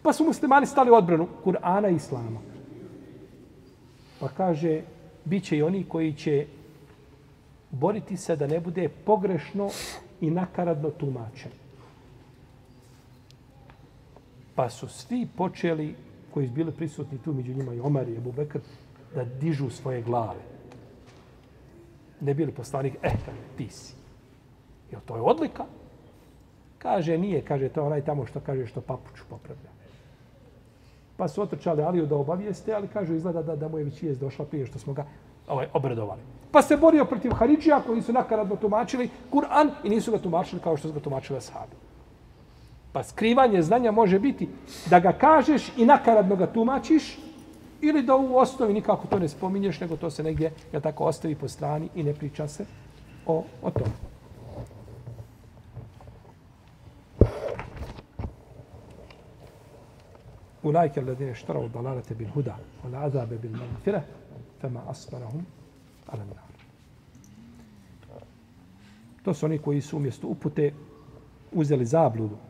pa 0.02 0.14
su 0.14 0.26
muslimani 0.26 0.66
stali 0.66 0.92
u 0.92 0.96
odbranu 0.96 1.28
Kur'ana 1.46 1.92
i 1.92 1.96
Islama. 1.96 2.40
Pa 4.20 4.28
kaže, 4.28 4.82
bit 5.26 5.44
će 5.44 5.58
i 5.58 5.64
oni 5.64 5.84
koji 5.84 6.14
će 6.14 6.46
boriti 7.72 8.18
se 8.18 8.36
da 8.36 8.48
ne 8.48 8.60
bude 8.60 8.90
pogrešno 8.90 9.70
i 10.22 10.32
nakaradno 10.32 10.90
tumačeno. 10.90 11.67
Pa 14.58 14.70
su 14.70 14.88
svi 14.88 15.28
počeli 15.38 15.96
koji 16.34 16.48
su 16.48 16.54
bili 16.54 16.72
prisutni 16.72 17.18
tu 17.18 17.34
među 17.34 17.54
njima 17.54 17.74
i 17.74 17.80
Omar 17.80 18.10
i 18.10 18.18
Abu 18.18 18.32
Bekr, 18.32 18.60
da 19.16 19.24
dižu 19.24 19.70
svoje 19.70 20.02
glave. 20.02 20.42
Ne 22.22 22.34
bili 22.34 22.52
poslanik, 22.52 22.96
eh, 23.02 23.14
kaže, 23.26 23.38
ti 23.58 23.70
si. 23.70 23.94
Jel 24.92 25.02
to 25.06 25.16
je 25.16 25.22
odlika? 25.22 25.66
Kaže, 26.78 27.18
nije, 27.18 27.42
kaže, 27.42 27.70
to 27.70 27.86
onaj 27.86 28.02
tamo 28.02 28.26
što 28.26 28.40
kaže 28.40 28.66
što 28.66 28.82
papuču 28.82 29.24
popravlja. 29.30 29.70
Pa 31.18 31.28
su 31.28 31.42
otrčali 31.42 31.84
Aliju 31.84 32.06
da 32.06 32.16
obavijeste, 32.16 32.74
ali 32.74 32.88
kažu 32.88 33.14
izgleda 33.14 33.42
da, 33.42 33.56
da 33.56 33.68
mu 33.68 33.78
je 33.78 33.84
već 33.84 34.04
došla 34.04 34.46
prije 34.46 34.66
što 34.66 34.80
smo 34.80 34.94
ga 34.94 35.06
ovaj, 35.48 35.68
obredovali. 35.74 36.22
Pa 36.52 36.62
se 36.62 36.78
borio 36.78 37.06
protiv 37.06 37.32
Haridžija 37.32 37.82
koji 37.82 38.02
su 38.02 38.14
nakaradno 38.14 38.56
tumačili 38.56 39.10
Kur'an 39.32 39.70
i 39.84 39.90
nisu 39.90 40.12
ga 40.12 40.18
tumačili 40.18 40.62
kao 40.62 40.78
što 40.78 40.88
su 40.88 40.94
ga 40.94 41.00
tumačili 41.00 41.38
Ashabi. 41.38 41.87
Pa 42.98 43.04
skrivanje 43.04 43.62
znanja 43.62 43.92
može 43.92 44.20
biti 44.20 44.48
da 44.90 45.00
ga 45.00 45.12
kažeš 45.12 45.72
i 45.78 45.86
nakaradno 45.86 46.36
ga 46.36 46.48
tumačiš 46.48 47.20
ili 47.82 48.02
da 48.04 48.16
u 48.16 48.38
osnovi 48.38 48.74
nikako 48.74 49.08
to 49.08 49.20
ne 49.20 49.30
spominješ, 49.30 49.80
nego 49.80 49.98
to 49.98 50.10
se 50.10 50.24
negdje, 50.24 50.52
ja 50.74 50.80
tako, 50.80 51.04
ostavi 51.04 51.36
po 51.36 51.48
strani 51.48 51.90
i 51.96 52.04
ne 52.04 52.14
priča 52.14 52.48
se 52.48 52.66
o, 53.26 53.44
o 53.62 53.72
tome. 53.72 53.92
Ulajke 60.64 61.00
alladine 61.00 61.36
štarao 61.36 61.68
dalalete 61.68 62.16
bil 62.16 62.30
huda, 62.34 62.58
wal 62.84 63.06
azabe 63.06 63.38
bil 63.38 63.52
manfire, 63.52 64.02
fema 64.62 64.82
asbarahum 64.88 65.46
ala 66.08 66.26
nar. 66.26 66.44
To 69.24 69.34
su 69.34 69.46
oni 69.46 69.58
koji 69.58 69.82
su 69.82 69.98
umjesto 69.98 70.28
upute 70.28 70.74
uzeli 71.52 71.86
zabludu 71.86 72.47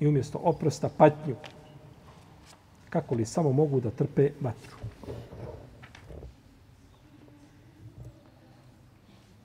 i 0.00 0.06
umjesto 0.06 0.40
oprosta 0.42 0.88
patnju. 0.96 1.36
Kako 2.90 3.14
li 3.14 3.24
samo 3.24 3.52
mogu 3.52 3.80
da 3.80 3.90
trpe 3.90 4.30
vatru? 4.40 4.76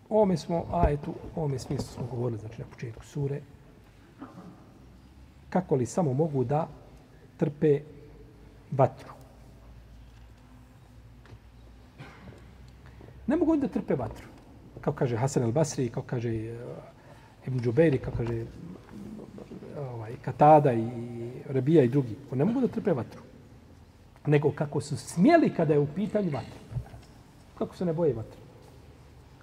O 0.10 0.16
ovome 0.16 0.38
smo, 0.38 0.66
a 0.72 0.90
eto, 0.90 1.12
o 1.36 1.40
ovome 1.40 1.60
smislu 1.60 1.88
smo 1.88 2.08
govorili, 2.12 2.40
znači 2.40 2.62
na 2.62 2.68
početku 2.68 3.06
sure. 3.06 3.42
Kako 5.50 5.76
li 5.76 5.86
samo 5.86 6.14
mogu 6.14 6.44
da 6.44 6.68
trpe 7.38 7.80
vatru? 8.72 9.14
Ne 13.28 13.38
mogu 13.38 13.52
oni 13.52 13.62
da 13.62 13.68
trpe 13.68 13.96
vatru. 13.96 14.28
Kao 14.82 14.94
kaže 14.94 15.18
Hasan 15.18 15.44
al-Basri, 15.44 15.90
kao 15.90 16.04
kaže 16.04 16.30
eh, 16.30 16.58
Ibn 17.48 17.60
Džubeiri, 17.60 17.98
kao 17.98 18.14
kaže 18.18 18.46
ovaj, 19.81 20.13
Katada 20.23 20.73
i 20.73 20.89
Rabija 21.49 21.85
i 21.85 21.89
drugi. 21.89 22.17
Oni 22.31 22.39
ne 22.39 22.45
mogu 22.45 22.61
da 22.61 22.69
trpe 22.69 22.93
vatru. 22.93 23.23
Nego 24.27 24.53
kako 24.53 24.81
su 24.81 24.97
smjeli 24.97 25.55
kada 25.55 25.73
je 25.73 25.79
u 25.79 25.87
pitanju 25.95 26.31
vatru. 26.31 26.61
Kako 27.59 27.77
se 27.77 27.85
ne 27.85 27.93
boje 27.93 28.15
vatru. 28.15 28.41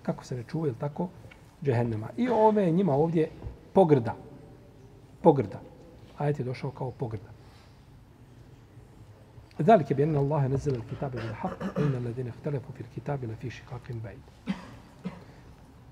Kako 0.01 0.25
se 0.25 0.35
ne 0.35 0.43
čuvaju, 0.43 0.73
tako? 0.79 1.09
Džehennema. 1.63 2.07
I 2.17 2.29
ove 2.29 2.63
je 2.63 2.71
njima 2.71 2.93
ovdje 2.93 3.29
pogrda. 3.73 4.15
Pogrda. 5.21 5.61
Ajet 6.17 6.39
je 6.39 6.45
došao 6.45 6.71
kao 6.71 6.91
pogrda. 6.91 7.33
ذلك 9.61 9.93
بأن 9.93 10.15
الله 10.15 10.47
نزل 10.47 10.75
الكتاب 10.75 11.11
بالحق 11.11 11.77
وإن 11.77 11.95
الذين 11.95 12.27
اختلفوا 12.27 12.71
في 12.75 12.81
الكتاب 12.81 13.25
لفي 13.25 13.49
شقاق 13.49 13.81
بعيد. 14.03 14.19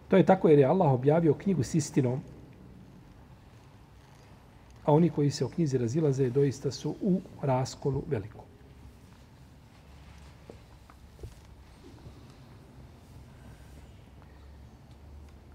To 0.10 0.18
je 0.18 0.26
tako 0.26 0.50
jer 0.50 0.60
je 0.60 0.66
Allah 0.66 0.92
objavio 0.92 1.34
knjigu 1.34 1.64
s 1.64 1.76
istinom, 1.76 2.22
a 4.87 4.93
oni 4.93 5.11
koji 5.11 5.31
se 5.31 5.45
o 5.45 5.49
knjizi 5.49 5.79
razilaze 5.79 6.31
doista 6.31 6.71
su 6.71 6.95
u 7.01 7.21
raskolu 7.43 8.03
veliku. 8.07 8.45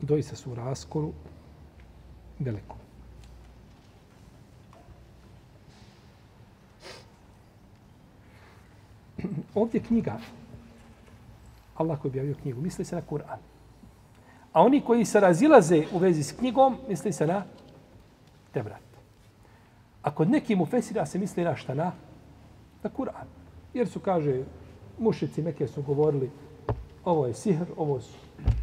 Doista 0.02 0.36
su 0.36 0.52
u 0.52 0.56
raskolu 0.56 1.14
veliku. 2.40 2.76
Ovdje 9.56 9.84
knjiga, 9.84 10.20
Allah 11.76 12.00
koji 12.00 12.10
objavio 12.10 12.36
knjigu, 12.42 12.62
misli 12.62 12.86
se 12.86 12.96
na 12.96 13.02
Kur'an. 13.10 13.40
A 14.54 14.62
oni 14.62 14.82
koji 14.82 15.06
se 15.06 15.20
razilaze 15.20 15.86
u 15.94 15.98
vezi 15.98 16.24
s 16.24 16.32
knjigom, 16.32 16.78
misli 16.90 17.14
se 17.14 17.28
na 17.28 17.44
Tevrat. 18.54 18.91
A 20.02 20.12
kod 20.12 20.30
neki 20.30 20.56
mu 20.56 20.66
fesira 20.66 21.06
se 21.06 21.20
misli 21.20 21.44
na 21.44 21.56
šta 21.56 21.74
na? 21.74 21.92
Na 22.84 22.90
Kur'an. 22.90 23.28
Jer 23.74 23.88
su, 23.88 24.00
kaže, 24.00 24.44
mušici 25.00 25.42
neke 25.42 25.68
su 25.68 25.82
govorili 25.82 26.30
ovo 27.06 27.28
je 27.28 27.34
sihr, 27.34 27.66
ovo 27.78 28.02
su 28.02 28.18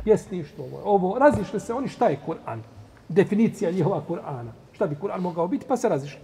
pjesništvo, 0.04 0.64
ovo 0.64 0.78
je 0.78 0.84
ovo. 0.84 1.18
Razišli 1.18 1.60
se 1.60 1.74
oni 1.74 1.88
šta 1.88 2.08
je 2.08 2.20
Kur'an. 2.26 2.60
Definicija 3.08 3.70
njihova 3.70 4.02
Kur'ana. 4.08 4.50
Šta 4.72 4.86
bi 4.86 4.96
Kur'an 5.00 5.20
mogao 5.20 5.48
biti, 5.48 5.66
pa 5.68 5.76
se 5.76 5.88
razišli. 5.88 6.20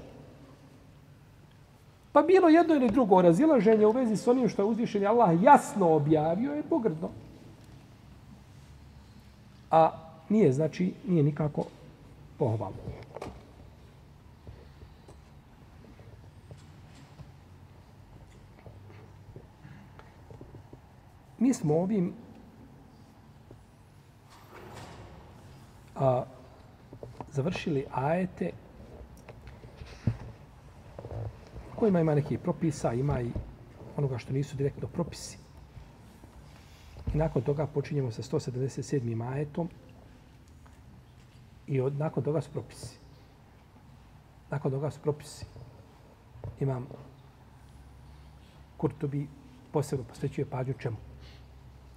Pa 2.12 2.22
bilo 2.22 2.48
jedno 2.48 2.74
ili 2.74 2.90
drugo 2.90 3.22
razilaženje 3.22 3.86
u 3.86 3.90
vezi 3.90 4.16
s 4.16 4.28
onim 4.28 4.48
što 4.48 4.62
je 4.62 4.66
uzvišen 4.66 5.06
Allah 5.06 5.42
jasno 5.42 5.94
objavio 5.94 6.52
je 6.54 6.62
pogrdno. 6.62 7.08
A 9.70 9.90
nije, 10.28 10.52
znači, 10.52 10.92
nije 11.06 11.22
nikako 11.22 11.64
pohvalno. 12.38 13.03
Mi 21.44 21.54
smo 21.54 21.74
ovim 21.74 22.12
a, 25.96 26.24
završili 27.32 27.84
ajete 27.92 28.50
kojima 31.76 32.00
ima 32.00 32.14
neki 32.14 32.38
propisa, 32.38 32.92
ima 32.92 33.20
i 33.20 33.30
onoga 33.96 34.18
što 34.18 34.32
nisu 34.32 34.56
direktno 34.56 34.88
propisi. 34.88 35.38
I 37.14 37.18
nakon 37.18 37.42
toga 37.42 37.66
počinjemo 37.66 38.10
sa 38.10 38.22
177. 38.22 39.32
ajetom 39.32 39.68
i 41.66 41.80
od, 41.80 41.98
nakon 41.98 42.24
toga 42.24 42.40
su 42.40 42.50
propisi. 42.50 42.96
Nakon 44.50 44.70
toga 44.70 44.90
su 44.90 45.00
propisi. 45.00 45.46
Imam 46.60 46.86
Kurtobi 48.76 49.26
posebno 49.72 50.04
posvećuje 50.04 50.46
pađu 50.50 50.72
čemu? 50.78 51.13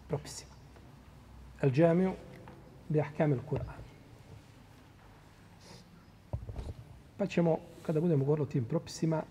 Propisima. 0.07 0.51
El 1.61 1.71
džamiju 1.71 2.13
bi 2.89 3.01
ahkamil 3.01 3.39
Kur'an. 3.49 3.83
Pa 7.17 7.25
ćemo, 7.25 7.57
kada 7.85 8.01
budemo 8.01 8.25
govorili 8.25 8.47
o 8.47 8.51
tim 8.51 8.65
propisima, 8.65 9.23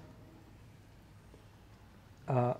A, 2.27 2.55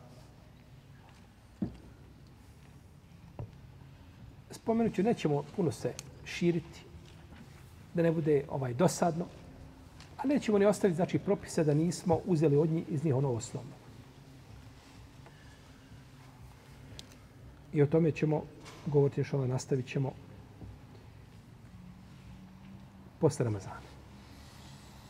spomenut 4.51 4.95
ću, 4.95 5.03
nećemo 5.03 5.45
puno 5.57 5.73
se 5.73 5.93
širiti, 6.25 6.81
da 7.95 8.03
ne 8.03 8.13
bude 8.13 8.45
ovaj 8.49 8.75
dosadno, 8.75 9.27
a 10.19 10.27
nećemo 10.27 10.59
ni 10.59 10.65
ostaviti 10.65 10.97
znači, 10.97 11.19
propise 11.19 11.65
da 11.65 11.75
nismo 11.75 12.21
uzeli 12.27 12.57
od 12.57 12.71
njih 12.71 12.85
iz 12.89 13.05
njih 13.05 13.15
ono 13.15 13.33
osnovno. 13.33 13.86
I 17.77 17.83
o 17.83 17.87
tome 17.87 18.11
ćemo 18.13 18.43
govoriti 18.87 19.21
još 19.21 19.33
ovo, 19.33 19.47
nastavit 19.47 19.87
ćemo 19.87 20.13
posle 23.19 23.45
Ramazana. 23.45 23.81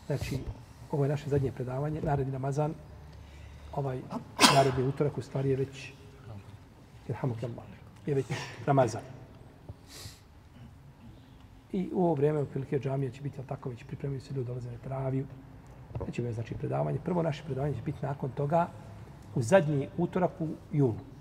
Znači, 0.07 0.39
ovo 0.91 1.05
je 1.05 1.09
naše 1.09 1.31
zadnje 1.31 1.53
predavanje, 1.53 2.01
naredni 2.03 2.33
Ramazan, 2.33 2.75
ovaj 3.73 4.01
naredni 4.55 4.85
utorak 4.85 5.19
u 5.19 5.23
stvari 5.23 5.51
je 5.51 5.57
već 5.57 5.93
Irhamukallah, 7.09 7.65
je 8.07 8.15
već 8.15 8.27
Ramazan. 8.67 9.03
I 11.73 11.89
u 11.93 12.05
ovo 12.05 12.15
vrijeme 12.15 12.43
u 12.43 12.47
prilike 12.47 12.79
džamije 12.79 13.13
će 13.13 13.23
biti 13.23 13.39
tako 13.47 13.71
već 13.71 13.85
pripremili 13.85 14.21
se 14.21 14.35
ljudi 14.35 14.47
dolaze 14.47 14.71
na 14.71 14.79
traviju. 14.79 15.27
Neće 16.07 16.23
biti 16.23 16.35
znači 16.35 16.55
predavanje. 16.55 16.99
Prvo 17.05 17.23
naše 17.23 17.45
predavanje 17.45 17.75
će 17.75 17.83
biti 17.83 17.99
nakon 18.03 18.31
toga 18.31 18.69
u 19.35 19.43
zadnji 19.43 19.89
utorak 19.99 20.41
u 20.41 20.49
junu. 20.73 21.16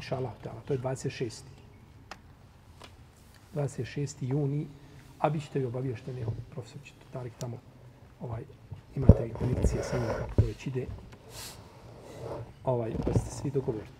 Inša 0.00 0.16
Allah, 0.16 0.32
to 0.64 0.72
je 0.72 0.78
26. 0.78 1.44
26. 3.54 4.16
juni, 4.20 4.66
a 5.18 5.30
bit 5.30 5.42
ćete 5.42 5.60
i 5.60 5.64
obavješteni, 5.64 6.26
profesor 6.50 6.80
će 6.84 6.92
Tarik 7.12 7.32
tamo 7.38 7.58
ovaj, 8.20 8.42
imate 8.96 9.26
i 9.26 9.32
konekcije 9.32 9.82
sa 9.82 9.98
njim 9.98 10.04
ono 10.04 10.18
kako 10.18 10.40
to 10.40 10.46
već 10.46 10.66
ide. 10.66 10.86
Ovaj, 12.64 12.92
pa 13.04 13.18
ste 13.18 13.30
svi 13.30 13.50
dogovoriti. 13.50 13.92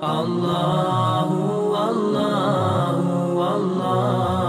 Allahu, 0.00 1.74
Allahu, 1.74 3.40
Allahu. 3.40 4.39